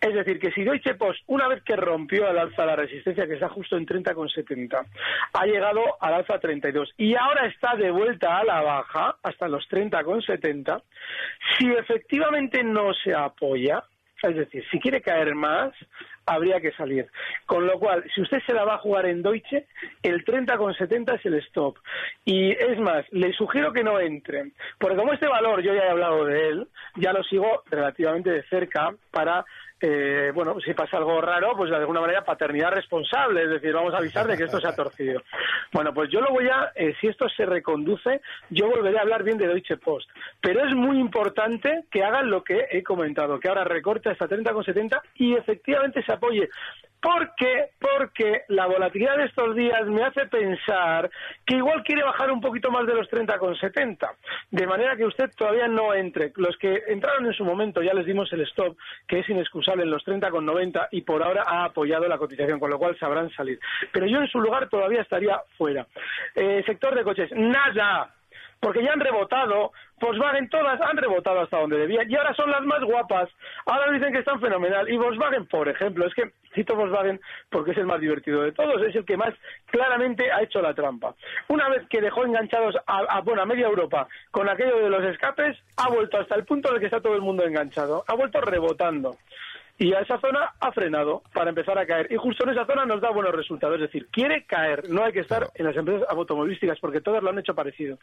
Es 0.00 0.14
decir, 0.14 0.38
que 0.38 0.52
si 0.52 0.62
Deutsche 0.62 0.94
Post, 0.94 1.20
una 1.26 1.48
vez 1.48 1.62
que 1.62 1.74
rompió 1.74 2.28
al 2.28 2.38
alza 2.38 2.66
la 2.66 2.76
resistencia, 2.76 3.26
que 3.26 3.34
está 3.34 3.48
justo 3.48 3.76
en 3.76 3.86
30,70, 3.86 4.86
ha 5.32 5.46
llegado 5.46 5.82
al 6.00 6.14
alza 6.14 6.34
a 6.34 6.38
32 6.38 6.92
y 6.98 7.14
ahora 7.14 7.46
está 7.46 7.76
de 7.76 7.90
vuelta 7.90 8.38
a 8.38 8.44
la 8.44 8.60
baja 8.60 9.16
hasta 9.22 9.48
los 9.48 9.66
30,70, 9.70 10.82
si 11.58 11.70
efectivamente 11.72 12.62
no 12.62 12.92
se 12.92 13.14
apoya, 13.14 13.84
es 14.22 14.36
decir, 14.36 14.64
si 14.70 14.78
quiere 14.80 15.00
caer 15.00 15.34
más, 15.34 15.72
habría 16.26 16.60
que 16.60 16.72
salir. 16.72 17.06
Con 17.46 17.66
lo 17.66 17.78
cual, 17.78 18.04
si 18.14 18.20
usted 18.20 18.38
se 18.46 18.52
la 18.52 18.64
va 18.64 18.74
a 18.74 18.78
jugar 18.78 19.06
en 19.06 19.22
Deutsche, 19.22 19.66
el 20.02 20.24
30,70 20.24 21.18
es 21.18 21.26
el 21.26 21.34
stop. 21.34 21.78
Y 22.24 22.50
es 22.50 22.78
más, 22.78 23.04
le 23.12 23.32
sugiero 23.32 23.72
que 23.72 23.84
no 23.84 24.00
entre, 24.00 24.50
porque 24.78 24.96
como 24.96 25.12
este 25.12 25.28
valor 25.28 25.62
yo 25.62 25.72
ya 25.72 25.84
he 25.84 25.90
hablado 25.90 26.24
de 26.24 26.48
él, 26.48 26.68
ya 26.96 27.12
lo 27.12 27.22
sigo 27.24 27.62
relativamente 27.70 28.30
de 28.30 28.42
cerca 28.44 28.94
para 29.10 29.44
eh, 29.78 30.32
bueno, 30.34 30.56
si 30.64 30.72
pasa 30.72 30.96
algo 30.96 31.20
raro, 31.20 31.54
pues 31.54 31.70
de 31.70 31.76
alguna 31.76 32.00
manera 32.00 32.24
paternidad 32.24 32.70
responsable, 32.70 33.44
es 33.44 33.50
decir, 33.50 33.74
vamos 33.74 33.92
a 33.92 33.98
avisar 33.98 34.26
de 34.26 34.36
que 34.36 34.44
esto 34.44 34.60
se 34.60 34.68
ha 34.68 34.74
torcido. 34.74 35.22
Bueno, 35.72 35.92
pues 35.92 36.10
yo 36.10 36.20
lo 36.20 36.30
voy 36.30 36.48
a, 36.48 36.72
eh, 36.74 36.94
si 37.00 37.08
esto 37.08 37.28
se 37.28 37.44
reconduce, 37.44 38.22
yo 38.48 38.68
volveré 38.68 38.98
a 38.98 39.02
hablar 39.02 39.24
bien 39.24 39.36
de 39.36 39.46
Deutsche 39.46 39.76
Post. 39.76 40.08
Pero 40.40 40.64
es 40.64 40.74
muy 40.74 40.98
importante 40.98 41.84
que 41.90 42.02
hagan 42.02 42.30
lo 42.30 42.42
que 42.42 42.66
he 42.70 42.82
comentado, 42.82 43.38
que 43.38 43.48
ahora 43.48 43.64
recorte 43.64 44.08
hasta 44.08 44.26
30,70 44.26 45.02
y 45.16 45.34
efectivamente 45.34 46.02
se 46.02 46.12
apoye. 46.12 46.48
¿Por 47.00 47.34
qué? 47.36 47.70
Porque 47.78 48.42
la 48.48 48.66
volatilidad 48.66 49.16
de 49.16 49.24
estos 49.24 49.54
días 49.54 49.86
me 49.86 50.02
hace 50.04 50.26
pensar 50.26 51.10
que 51.44 51.56
igual 51.56 51.82
quiere 51.84 52.02
bajar 52.02 52.30
un 52.30 52.40
poquito 52.40 52.70
más 52.70 52.86
de 52.86 52.94
los 52.94 53.08
30,70. 53.10 54.08
De 54.50 54.66
manera 54.66 54.96
que 54.96 55.04
usted 55.04 55.30
todavía 55.36 55.68
no 55.68 55.94
entre. 55.94 56.32
Los 56.36 56.56
que 56.56 56.82
entraron 56.88 57.26
en 57.26 57.32
su 57.32 57.44
momento 57.44 57.82
ya 57.82 57.94
les 57.94 58.06
dimos 58.06 58.32
el 58.32 58.40
stop, 58.42 58.76
que 59.06 59.20
es 59.20 59.28
inexcusable 59.28 59.84
en 59.84 59.90
los 59.90 60.04
30,90 60.04 60.88
y 60.90 61.02
por 61.02 61.22
ahora 61.22 61.44
ha 61.46 61.64
apoyado 61.64 62.08
la 62.08 62.18
cotización, 62.18 62.58
con 62.58 62.70
lo 62.70 62.78
cual 62.78 62.98
sabrán 62.98 63.30
salir. 63.30 63.60
Pero 63.92 64.06
yo 64.06 64.18
en 64.18 64.28
su 64.28 64.40
lugar 64.40 64.68
todavía 64.68 65.02
estaría 65.02 65.40
fuera. 65.56 65.86
Eh, 66.34 66.62
sector 66.66 66.94
de 66.94 67.04
coches, 67.04 67.30
nada. 67.32 68.15
Porque 68.60 68.82
ya 68.82 68.92
han 68.92 69.00
rebotado, 69.00 69.72
Volkswagen 70.00 70.48
todas 70.48 70.80
han 70.80 70.96
rebotado 70.96 71.40
hasta 71.40 71.58
donde 71.58 71.78
debían 71.78 72.10
y 72.10 72.16
ahora 72.16 72.34
son 72.34 72.50
las 72.50 72.62
más 72.62 72.82
guapas. 72.82 73.28
Ahora 73.66 73.92
dicen 73.92 74.12
que 74.12 74.20
están 74.20 74.40
fenomenal. 74.40 74.88
Y 74.88 74.96
Volkswagen, 74.96 75.46
por 75.46 75.68
ejemplo, 75.68 76.06
es 76.06 76.14
que 76.14 76.32
cito 76.54 76.74
Volkswagen 76.74 77.20
porque 77.50 77.72
es 77.72 77.78
el 77.78 77.86
más 77.86 78.00
divertido 78.00 78.42
de 78.42 78.52
todos, 78.52 78.82
es 78.82 78.94
el 78.94 79.04
que 79.04 79.16
más 79.16 79.34
claramente 79.66 80.30
ha 80.32 80.42
hecho 80.42 80.60
la 80.60 80.74
trampa. 80.74 81.14
Una 81.48 81.68
vez 81.68 81.86
que 81.88 82.00
dejó 82.00 82.24
enganchados 82.24 82.76
a, 82.86 82.98
a, 82.98 83.20
bueno, 83.20 83.44
media 83.46 83.66
Europa 83.66 84.08
con 84.30 84.48
aquello 84.48 84.78
de 84.78 84.90
los 84.90 85.04
escapes, 85.04 85.56
ha 85.76 85.88
vuelto 85.88 86.18
hasta 86.18 86.34
el 86.34 86.44
punto 86.44 86.72
en 86.72 86.80
que 86.80 86.86
está 86.86 87.00
todo 87.00 87.14
el 87.14 87.22
mundo 87.22 87.44
enganchado. 87.44 88.04
Ha 88.08 88.14
vuelto 88.14 88.40
rebotando 88.40 89.16
y 89.78 89.92
a 89.92 90.00
esa 90.00 90.18
zona 90.20 90.54
ha 90.58 90.72
frenado 90.72 91.22
para 91.34 91.50
empezar 91.50 91.78
a 91.78 91.86
caer. 91.86 92.10
Y 92.10 92.16
justo 92.16 92.44
en 92.44 92.50
esa 92.50 92.64
zona 92.66 92.86
nos 92.86 93.00
da 93.00 93.10
buenos 93.10 93.34
resultados. 93.34 93.76
Es 93.76 93.82
decir, 93.82 94.08
quiere 94.10 94.44
caer. 94.46 94.88
No 94.88 95.04
hay 95.04 95.12
que 95.12 95.20
estar 95.20 95.50
en 95.54 95.66
las 95.66 95.76
empresas 95.76 96.06
automovilísticas 96.08 96.78
porque 96.80 97.00
todas 97.00 97.22
lo 97.22 97.30
han 97.30 97.38
hecho 97.38 97.54
parecido. 97.54 97.98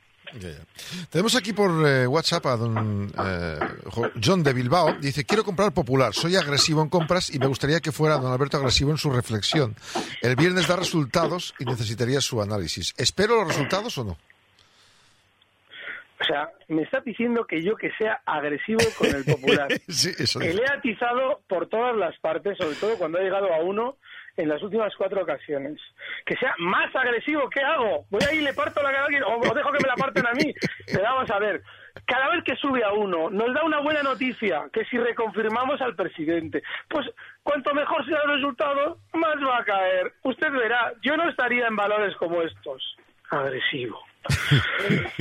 Tenemos 1.10 1.36
aquí 1.36 1.54
por 1.54 1.72
eh, 1.88 2.08
WhatsApp 2.08 2.46
a 2.46 2.58
don 2.58 3.12
eh, 3.26 3.60
Jo- 3.86 4.12
John 4.24 4.44
de 4.44 4.54
Bilbao. 4.54 4.94
Dice, 5.00 5.26
quiero 5.26 5.44
comprar 5.44 5.72
Popular. 5.74 6.14
Soy 6.14 6.36
agresivo 6.36 6.82
en 6.82 6.90
compras 6.90 7.34
y 7.34 7.40
me 7.40 7.48
gustaría 7.48 7.80
que 7.80 7.92
fuera 7.92 8.18
don 8.18 8.32
Alberto 8.32 8.58
agresivo 8.58 8.92
en 8.92 8.98
su 8.98 9.10
reflexión. 9.12 9.76
El 10.22 10.36
viernes 10.36 10.68
da 10.68 10.76
resultados 10.76 11.54
y 11.60 11.66
necesitaría 11.66 12.22
su 12.22 12.42
análisis. 12.42 12.94
¿Espero 12.98 13.36
los 13.38 13.48
resultados 13.48 13.98
o 13.98 14.04
no? 14.04 14.18
O 16.19 16.23
sea, 16.26 16.49
me 16.67 16.84
está 16.84 17.02
diciendo 17.02 17.45
que 17.45 17.62
yo 17.62 17.76
que 17.76 17.91
sea 17.97 18.21
agresivo 18.26 18.80
con 18.97 19.08
el 19.08 19.26
popular. 19.26 19.67
sí, 19.89 20.12
eso 20.17 20.39
que 20.39 20.54
le 20.54 20.62
he 20.63 20.71
atizado 20.71 21.41
por 21.47 21.67
todas 21.67 21.95
las 21.95 22.17
partes, 22.19 22.58
sobre 22.58 22.76
todo 22.76 22.97
cuando 22.97 23.17
ha 23.17 23.21
llegado 23.21 23.54
a 23.54 23.60
uno 23.60 23.97
en 24.38 24.49
las 24.49 24.62
últimas 24.63 24.93
cuatro 24.95 25.21
ocasiones. 25.21 25.80
Que 26.26 26.36
sea 26.38 26.54
más 26.60 26.95
agresivo, 26.95 27.49
¿qué 27.49 27.62
hago? 27.62 28.06
Voy 28.10 28.21
ahí 28.30 28.38
y 28.38 28.41
le 28.41 28.54
parto 28.54 28.82
la 28.82 28.91
cara 28.91 29.04
a 29.04 29.06
alguien 29.06 29.23
o, 29.23 29.38
o 29.38 29.54
dejo 29.54 29.71
que 29.71 29.84
me 29.84 29.88
la 29.88 29.95
parten 29.95 30.26
a 30.26 30.32
mí. 30.34 30.54
Pero 30.88 31.04
vamos 31.04 31.30
a 31.30 31.39
ver, 31.39 31.62
cada 32.06 32.30
vez 32.30 32.43
que 32.43 32.56
sube 32.56 32.84
a 32.84 32.91
uno 32.93 33.30
nos 33.30 33.54
da 33.54 33.63
una 33.63 33.82
buena 33.82 34.02
noticia, 34.02 34.69
que 34.71 34.86
si 34.86 34.97
reconfirmamos 34.97 35.82
al 35.82 35.95
presidente, 35.95 36.63
pues 36.89 37.08
cuanto 37.43 37.73
mejor 37.73 38.06
sea 38.06 38.19
el 38.23 38.36
resultado, 38.36 38.97
más 39.13 39.36
va 39.38 39.60
a 39.60 39.65
caer. 39.65 40.13
Usted 40.23 40.52
verá, 40.52 40.93
yo 41.02 41.15
no 41.15 41.30
estaría 41.30 41.67
en 41.67 41.76
valores 41.76 42.15
como 42.17 42.41
estos. 42.41 42.97
Agresivo. 43.30 43.99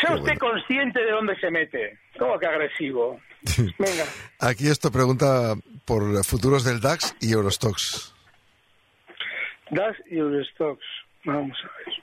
¿Sea 0.00 0.14
usted 0.14 0.38
consciente 0.38 1.00
de 1.00 1.10
dónde 1.10 1.38
se 1.38 1.50
mete? 1.50 1.98
¿Cómo 2.18 2.38
que 2.38 2.46
agresivo? 2.46 3.20
Venga. 3.78 4.04
Aquí 4.38 4.68
esto 4.68 4.90
pregunta 4.90 5.54
por 5.84 6.24
futuros 6.24 6.64
del 6.64 6.80
DAX 6.80 7.14
y 7.20 7.32
Eurostox. 7.32 8.14
DAX 9.70 9.98
y 10.10 10.18
Eurostox. 10.18 10.80
Vamos 11.24 11.56
a 11.64 11.70
ver. 11.78 11.94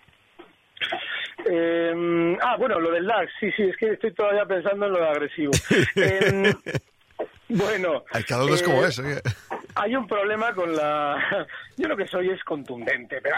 Eh, 1.50 2.38
ah, 2.42 2.56
bueno, 2.58 2.80
lo 2.80 2.92
del 2.92 3.06
DAX. 3.06 3.32
Sí, 3.40 3.52
sí, 3.56 3.64
es 3.64 3.78
que 3.78 3.92
estoy 3.94 4.14
todavía 4.14 4.46
pensando 4.46 4.86
en 4.86 4.94
lo 4.94 5.00
de 5.00 5.08
agresivo. 5.08 5.52
Eh, 5.96 6.54
bueno. 7.50 8.04
Ay, 8.12 8.24
cada 8.24 8.44
uno 8.44 8.54
es 8.56 8.62
como 8.62 8.84
eh, 8.84 8.90
es. 8.90 9.02
Hay 9.80 9.96
un 9.96 10.08
problema 10.08 10.54
con 10.54 10.76
la... 10.76 11.46
Yo 11.78 11.88
lo 11.88 11.96
que 11.96 12.08
soy 12.08 12.30
es 12.30 12.44
contundente, 12.44 13.20
pero 13.22 13.36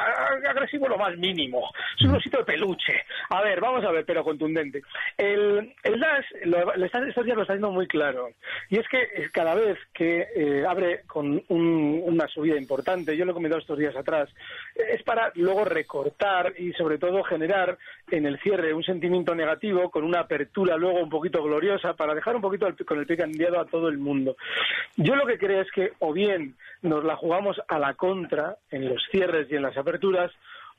agresivo 0.49 0.87
lo 0.87 0.97
más 0.97 1.17
mínimo. 1.17 1.69
Es 1.99 2.05
un 2.07 2.15
osito 2.15 2.37
de 2.37 2.45
peluche. 2.45 2.93
A 3.29 3.41
ver, 3.41 3.59
vamos 3.59 3.83
a 3.83 3.91
ver, 3.91 4.05
pero 4.05 4.23
contundente. 4.23 4.81
El, 5.17 5.73
el 5.83 5.99
DAX, 5.99 6.25
lo, 6.45 6.73
lo 6.77 6.85
está- 6.85 7.05
estos 7.05 7.25
días 7.25 7.35
lo 7.35 7.41
está 7.41 7.53
haciendo 7.53 7.71
muy 7.71 7.85
claro. 7.87 8.29
Y 8.69 8.77
es 8.79 8.87
que 8.87 9.01
eh, 9.01 9.29
cada 9.33 9.55
vez 9.55 9.77
que 9.93 10.27
eh, 10.33 10.63
abre 10.65 11.01
con 11.07 11.43
un- 11.49 12.01
una 12.05 12.27
subida 12.29 12.55
importante, 12.57 13.17
yo 13.17 13.25
lo 13.25 13.31
he 13.31 13.33
comentado 13.33 13.59
estos 13.59 13.77
días 13.77 13.95
atrás, 13.97 14.29
eh, 14.75 14.83
es 14.93 15.03
para 15.03 15.33
luego 15.35 15.65
recortar 15.65 16.53
y 16.57 16.71
sobre 16.73 16.97
todo 16.97 17.21
generar 17.23 17.77
en 18.09 18.25
el 18.25 18.39
cierre 18.39 18.73
un 18.73 18.83
sentimiento 18.83 19.35
negativo 19.35 19.91
con 19.91 20.05
una 20.05 20.21
apertura 20.21 20.77
luego 20.77 21.01
un 21.01 21.09
poquito 21.09 21.43
gloriosa 21.43 21.93
para 21.95 22.15
dejar 22.15 22.37
un 22.37 22.41
poquito 22.41 22.67
el- 22.67 22.75
con 22.85 22.99
el 22.99 23.05
pie 23.05 23.17
cambiado 23.17 23.59
a 23.59 23.65
todo 23.65 23.89
el 23.89 23.97
mundo. 23.97 24.37
Yo 24.95 25.15
lo 25.17 25.25
que 25.25 25.37
creo 25.37 25.61
es 25.61 25.71
que 25.71 25.91
o 25.99 26.13
bien 26.13 26.28
nos 26.81 27.03
la 27.03 27.15
jugamos 27.15 27.59
a 27.67 27.77
la 27.79 27.93
contra 27.95 28.57
en 28.71 28.87
los 28.89 29.01
cierres 29.11 29.47
y 29.51 29.55
en 29.55 29.61
las 29.63 29.75
aperturas 29.77 30.31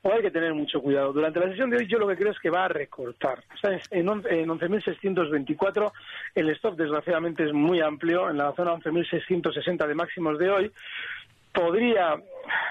o 0.02 0.10
hay 0.12 0.22
que 0.22 0.30
tener 0.30 0.54
mucho 0.54 0.80
cuidado. 0.80 1.12
Durante 1.12 1.40
la 1.40 1.48
sesión 1.50 1.68
de 1.68 1.76
hoy 1.76 1.86
yo 1.86 1.98
lo 1.98 2.08
que 2.08 2.16
creo 2.16 2.32
es 2.32 2.38
que 2.38 2.48
va 2.48 2.64
a 2.64 2.68
recortar. 2.68 3.42
Está 3.54 3.74
en, 3.74 3.80
en 3.90 4.08
on- 4.08 4.24
en 4.30 4.48
11.624, 4.48 5.92
el 6.36 6.48
stop 6.50 6.74
desgraciadamente 6.76 7.44
es 7.44 7.52
muy 7.52 7.80
amplio, 7.82 8.30
en 8.30 8.38
la 8.38 8.52
zona 8.54 8.72
11.660 8.76 9.86
de 9.86 9.94
máximos 9.94 10.38
de 10.38 10.48
hoy, 10.50 10.72
podría, 11.52 12.16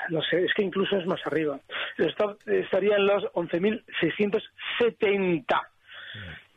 no 0.10 0.22
sé, 0.24 0.44
es 0.46 0.54
que 0.56 0.64
incluso 0.64 0.98
es 0.98 1.06
más 1.06 1.20
arriba. 1.28 1.60
El 1.98 2.08
stop 2.10 2.40
estaría 2.48 2.96
en 2.96 3.06
los 3.06 3.24
11.670. 3.34 5.46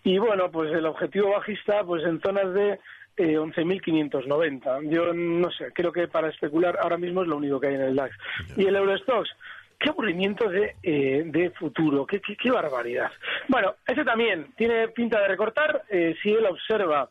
Y 0.05 0.19
bueno, 0.19 0.51
pues 0.51 0.73
el 0.73 0.85
objetivo 0.87 1.31
bajista, 1.33 1.85
pues 1.85 2.03
en 2.05 2.21
zonas 2.21 2.53
de 2.55 2.81
eh, 3.16 3.38
11.590. 3.38 4.90
Yo 4.90 5.12
no 5.12 5.51
sé, 5.51 5.72
creo 5.72 5.92
que 5.92 6.09
para 6.09 6.29
especular 6.29 6.79
ahora 6.81 6.98
mismo 6.98 7.22
es 7.22 7.29
lo 7.29 7.37
único 7.37 7.61
que 7.61 7.68
hay 7.68 7.75
en 7.75 7.83
el 7.83 7.96
DAX. 7.96 8.16
Y 8.57 8.66
el 8.66 8.77
Eurostox, 8.77 9.31
qué 9.79 9.90
aburrimiento 9.90 10.48
de, 10.48 10.77
eh, 10.83 11.22
de 11.27 11.51
futuro, 11.51 12.07
qué, 12.07 12.20
qué, 12.20 12.37
qué 12.37 12.51
barbaridad. 12.51 13.11
Bueno, 13.48 13.75
ese 13.87 14.05
también 14.05 14.53
tiene 14.57 14.88
pinta 14.88 15.20
de 15.20 15.29
recortar. 15.29 15.83
eh, 15.90 16.14
si 16.22 16.31
él 16.31 16.46
observa 16.46 17.09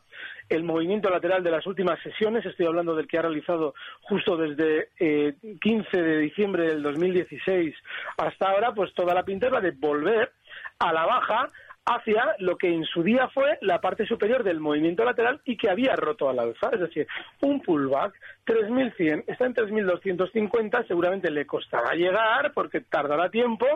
el 0.48 0.64
movimiento 0.64 1.08
lateral 1.08 1.42
de 1.42 1.50
las 1.50 1.66
últimas 1.66 2.00
sesiones, 2.02 2.44
estoy 2.44 2.66
hablando 2.66 2.94
del 2.94 3.06
que 3.06 3.18
ha 3.18 3.22
realizado 3.22 3.74
justo 4.02 4.36
desde 4.36 4.88
eh, 4.98 5.34
15 5.60 6.02
de 6.02 6.18
diciembre 6.18 6.66
del 6.66 6.82
2016 6.82 7.74
hasta 8.18 8.50
ahora, 8.50 8.72
pues 8.72 8.92
toda 8.94 9.14
la 9.14 9.22
pinta 9.22 9.46
es 9.46 9.52
la 9.52 9.60
de 9.60 9.70
volver 9.70 10.32
a 10.78 10.92
la 10.92 11.06
baja 11.06 11.48
hacia 11.84 12.36
lo 12.38 12.56
que 12.56 12.72
en 12.72 12.84
su 12.84 13.02
día 13.02 13.28
fue 13.28 13.58
la 13.60 13.80
parte 13.80 14.06
superior 14.06 14.44
del 14.44 14.60
movimiento 14.60 15.04
lateral 15.04 15.40
y 15.44 15.56
que 15.56 15.68
había 15.68 15.96
roto 15.96 16.28
al 16.28 16.38
alza, 16.38 16.70
es 16.72 16.80
decir, 16.80 17.06
un 17.40 17.60
pullback 17.60 18.14
3100, 18.44 19.24
está 19.26 19.46
en 19.46 19.54
3250, 19.54 20.84
seguramente 20.86 21.30
le 21.30 21.46
costará 21.46 21.94
llegar 21.94 22.52
porque 22.52 22.82
tardará 22.82 23.30
tiempo, 23.30 23.66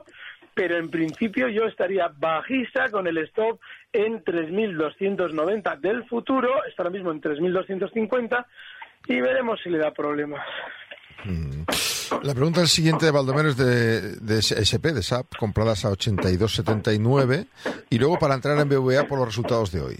pero 0.54 0.76
en 0.76 0.88
principio 0.88 1.48
yo 1.48 1.64
estaría 1.64 2.08
bajista 2.16 2.90
con 2.90 3.06
el 3.06 3.18
stop 3.18 3.60
en 3.92 4.22
3290 4.22 5.76
del 5.76 6.04
futuro, 6.04 6.64
está 6.64 6.82
ahora 6.82 6.92
mismo 6.92 7.10
en 7.10 7.20
3250 7.20 8.46
y 9.08 9.20
veremos 9.20 9.60
si 9.62 9.70
le 9.70 9.78
da 9.78 9.92
problemas. 9.92 10.46
La 12.22 12.34
pregunta 12.34 12.60
del 12.60 12.68
siguiente 12.68 13.06
de 13.06 13.12
Baldomero 13.12 13.50
es 13.50 13.56
de, 13.56 14.16
de 14.16 14.38
SP, 14.38 14.92
de 14.92 15.02
SAP, 15.02 15.36
compradas 15.38 15.84
a 15.84 15.90
82.79 15.90 17.46
y 17.90 17.98
luego 17.98 18.18
para 18.18 18.34
entrar 18.34 18.58
en 18.58 18.68
BVA 18.68 19.06
por 19.06 19.18
los 19.18 19.28
resultados 19.28 19.72
de 19.72 19.80
hoy. 19.80 19.98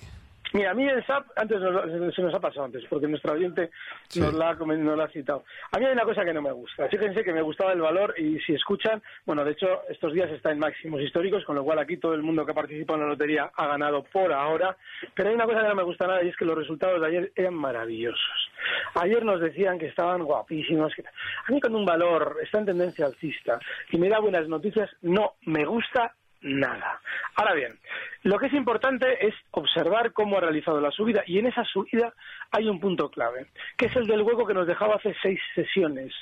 Mira, 0.53 0.71
a 0.71 0.75
mí 0.75 0.87
el 0.89 1.05
SAP, 1.05 1.27
antes 1.37 1.61
nos- 1.61 2.15
se 2.15 2.23
nos 2.23 2.35
ha 2.35 2.41
pasado 2.41 2.65
antes, 2.67 2.85
porque 2.89 3.09
nuestro 3.09 3.33
oyente 3.33 3.71
Sí. 4.09 4.21
nos, 4.21 4.33
la 4.35 4.55
nos 4.55 4.97
la 4.99 5.05
ha 5.05 5.09
citado. 5.09 5.45
A 5.73 5.79
mí 5.79 5.85
hay 5.87 5.93
una 5.93 6.05
cosa 6.05 6.25
que 6.25 6.33
no 6.33 6.41
me 6.43 6.53
gusta. 6.53 6.89
Fíjense 6.89 7.25
que 7.25 7.33
me 7.33 7.43
gustaba 7.43 7.73
el 7.73 7.81
valor 7.81 8.15
y 8.19 8.39
si 8.41 8.55
escuchan, 8.55 9.03
bueno, 9.25 9.45
de 9.45 9.53
hecho, 9.53 9.83
estos 9.89 10.13
días 10.13 10.31
está 10.31 10.53
en 10.53 10.59
máximos 10.59 11.01
históricos, 11.03 11.45
con 11.45 11.57
lo 11.57 11.65
cual 11.65 11.79
aquí 11.79 11.97
todo 11.97 12.15
el 12.15 12.23
mundo 12.23 12.45
que 12.47 12.53
ha 12.53 12.55
participado 12.55 12.99
en 12.99 13.05
la 13.07 13.11
lotería 13.13 13.51
ha 13.55 13.67
ganado 13.67 14.05
por 14.05 14.33
ahora. 14.33 14.77
Pero 15.15 15.29
hay 15.29 15.35
una 15.35 15.45
cosa 15.47 15.63
que 15.63 15.69
no 15.69 15.75
me 15.75 15.83
gusta 15.83 16.07
nada 16.07 16.23
y 16.23 16.29
es 16.29 16.37
que 16.37 16.45
los 16.45 16.57
resultados 16.57 17.01
de 17.01 17.07
ayer 17.09 17.33
eran 17.35 17.55
maravillosos. 17.55 18.51
Ayer 18.95 19.25
nos 19.25 19.41
decían 19.41 19.79
que 19.79 19.87
estaban 19.87 20.23
guapísimos. 20.23 20.95
que- 20.95 21.03
A 21.03 21.53
mí 21.53 21.61
cuando 21.61 21.79
un 21.79 21.85
valor 21.87 22.37
está 22.43 22.59
en 22.59 22.67
tendencia 22.67 23.07
alcista 23.07 23.59
y 23.91 23.99
me 23.99 24.09
da 24.09 24.19
buenas 24.21 24.49
noticias, 24.49 24.91
no 25.03 25.35
me 25.43 25.65
gusta 25.65 26.15
nada. 26.47 27.01
Ahora 27.35 27.55
bien, 27.55 27.79
lo 28.23 28.39
que 28.39 28.47
es 28.47 28.53
importante 28.55 29.27
es 29.27 29.35
observar 29.51 30.13
cómo 30.13 30.39
ha 30.39 30.41
realizado 30.41 30.81
la 30.81 30.91
subida 30.91 31.23
y 31.27 31.39
en 31.39 31.47
esa 31.47 31.65
subida 31.65 32.15
hay 32.51 32.69
un 32.69 32.81
punto 32.81 33.11
clave, 33.11 33.47
que 33.77 33.87
es 33.87 33.97
el 33.97 34.07
del 34.07 34.23
hueco 34.23 34.47
que 34.47 34.55
nos 34.55 34.67
dejaba 34.67 34.97
hace 34.97 35.15
seis 35.23 35.41
sesiones. 35.55 36.15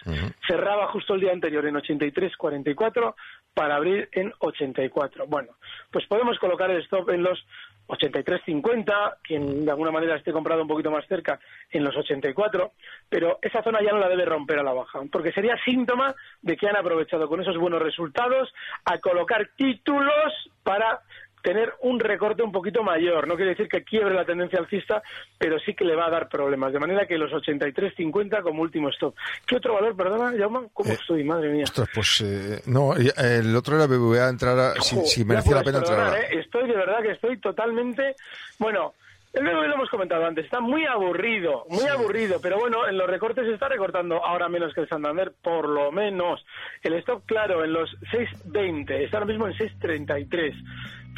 Cerraba 0.46 0.88
justo 0.88 1.14
el 1.14 1.20
día 1.20 1.32
anterior 1.32 1.66
en 1.66 1.74
83.44 1.74 3.14
para 3.54 3.76
abrir 3.76 4.08
en 4.12 4.32
84. 4.40 5.26
Bueno, 5.28 5.52
pues 5.90 6.06
podemos 6.06 6.38
colocar 6.38 6.70
el 6.70 6.82
stop 6.82 7.10
en 7.10 7.22
los 7.22 7.46
83.50, 7.88 9.18
quien 9.22 9.64
de 9.64 9.70
alguna 9.70 9.90
manera 9.90 10.16
esté 10.16 10.32
comprado 10.32 10.62
un 10.62 10.68
poquito 10.68 10.90
más 10.90 11.06
cerca 11.06 11.38
en 11.70 11.84
los 11.84 11.96
84, 11.96 12.72
pero 13.08 13.38
esa 13.42 13.62
zona 13.62 13.80
ya 13.82 13.92
no 13.92 13.98
la 13.98 14.08
debe 14.08 14.24
romper 14.24 14.58
a 14.58 14.62
la 14.62 14.72
baja, 14.72 15.00
porque 15.12 15.32
sería 15.32 15.56
síntoma 15.64 16.14
de 16.42 16.56
que 16.56 16.68
han 16.68 16.76
aprovechado 16.76 17.28
con 17.28 17.40
esos 17.40 17.56
buenos 17.58 17.82
resultados 17.82 18.52
a 18.84 18.98
colocar 18.98 19.50
títulos 19.56 20.50
para 20.62 21.00
tener 21.44 21.74
un 21.82 22.00
recorte 22.00 22.42
un 22.42 22.50
poquito 22.50 22.82
mayor. 22.82 23.28
No 23.28 23.36
quiere 23.36 23.50
decir 23.50 23.68
que 23.68 23.84
quiebre 23.84 24.14
la 24.14 24.24
tendencia 24.24 24.58
alcista, 24.58 25.02
pero 25.38 25.58
sí 25.60 25.74
que 25.74 25.84
le 25.84 25.94
va 25.94 26.06
a 26.06 26.10
dar 26.10 26.28
problemas. 26.30 26.72
De 26.72 26.78
manera 26.80 27.06
que 27.06 27.18
los 27.18 27.30
83.50 27.32 28.42
como 28.42 28.62
último 28.62 28.88
stop. 28.88 29.14
¿Qué 29.46 29.56
otro 29.56 29.74
valor, 29.74 29.94
perdona, 29.94 30.32
Jaume? 30.38 30.68
¿Cómo 30.72 30.90
Eh, 30.90 30.94
estoy? 30.98 31.22
Madre 31.22 31.50
mía. 31.50 31.64
Ostras, 31.64 31.88
pues 31.94 32.22
eh, 32.22 32.62
no, 32.66 32.94
y- 32.98 33.10
el 33.16 33.54
otro 33.54 33.76
era 33.76 33.86
BBVA 33.86 34.30
entrar 34.30 34.58
a, 34.58 34.74
si, 34.80 35.22
merecía 35.26 35.56
la 35.56 35.62
pena 35.62 35.78
entrar. 35.78 36.18
¿eh? 36.18 36.38
Estoy 36.40 36.66
de 36.66 36.76
verdad 36.76 37.02
que 37.02 37.10
estoy 37.10 37.36
totalmente. 37.36 38.16
Bueno, 38.58 38.94
el 39.34 39.44
BBVA 39.44 39.66
lo 39.66 39.74
hemos 39.74 39.90
comentado 39.90 40.24
antes, 40.24 40.46
está 40.46 40.60
muy 40.60 40.86
aburrido, 40.86 41.66
muy 41.68 41.84
aburrido, 41.88 42.40
pero 42.40 42.58
bueno, 42.58 42.88
en 42.88 42.96
los 42.96 43.06
recortes 43.10 43.44
se 43.44 43.52
está 43.52 43.68
recortando 43.68 44.24
ahora 44.24 44.48
menos 44.48 44.72
que 44.72 44.80
el 44.80 44.88
Santander, 44.88 45.32
por 45.42 45.68
lo 45.68 45.92
menos. 45.92 46.42
El 46.82 46.94
stop, 46.94 47.26
claro, 47.26 47.62
en 47.64 47.72
los 47.74 47.90
6.20, 48.12 48.90
está 49.04 49.18
ahora 49.18 49.26
mismo 49.26 49.46
en 49.46 49.52
6.33. 49.54 50.54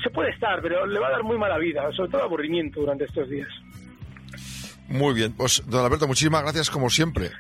se 0.03 0.11
puede 0.11 0.31
estar, 0.31 0.61
pero 0.63 0.87
le 0.87 0.99
va 0.99 1.09
a 1.09 1.13
dar 1.13 1.23
muy 1.23 1.39
mala 1.39 1.59
vida, 1.59 1.83
sobre 1.97 2.11
todo 2.11 2.23
aburrimiento 2.23 2.81
durante 2.81 3.05
estos 3.05 3.29
días. 3.29 3.49
Muy 4.89 5.15
bien, 5.15 5.33
pues 5.33 5.63
don 5.67 5.85
Alberto, 5.85 6.07
muchísimas 6.07 6.43
gracias 6.43 6.71
como 6.71 6.89
siempre. 6.91 7.31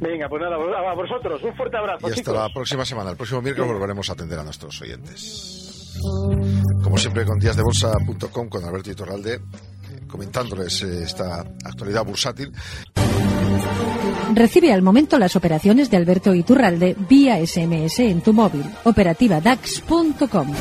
Venga, 0.00 0.28
pues 0.28 0.42
nada, 0.42 0.56
a 0.56 0.94
vosotros, 0.94 1.42
un 1.42 1.54
fuerte 1.54 1.76
abrazo. 1.76 2.08
Y 2.08 2.12
hasta 2.12 2.32
la 2.32 2.48
próxima 2.52 2.84
semana. 2.84 3.10
El 3.10 3.16
próximo 3.16 3.40
miércoles 3.40 3.72
volveremos 3.72 4.08
a 4.10 4.14
atender 4.14 4.38
a 4.38 4.42
nuestros 4.42 4.80
oyentes. 4.82 5.98
Como 6.82 6.96
siempre, 6.96 7.24
con 7.24 7.38
díasdebolsa.com, 7.38 8.48
con 8.48 8.64
Alberto 8.64 8.90
Iturralde, 8.90 9.40
comentándoles 10.08 10.82
eh, 10.82 11.04
esta 11.04 11.40
actualidad 11.64 12.04
bursátil. 12.04 12.52
Recibe 14.34 14.72
al 14.72 14.82
momento 14.82 15.18
las 15.18 15.36
operaciones 15.36 15.90
de 15.90 15.98
Alberto 15.98 16.34
Iturralde 16.34 16.96
vía 17.08 17.44
SMS 17.44 18.00
en 18.00 18.22
tu 18.22 18.32
móvil. 18.32 18.64
Operativa 18.84 19.40
DAX.com. 19.40 20.52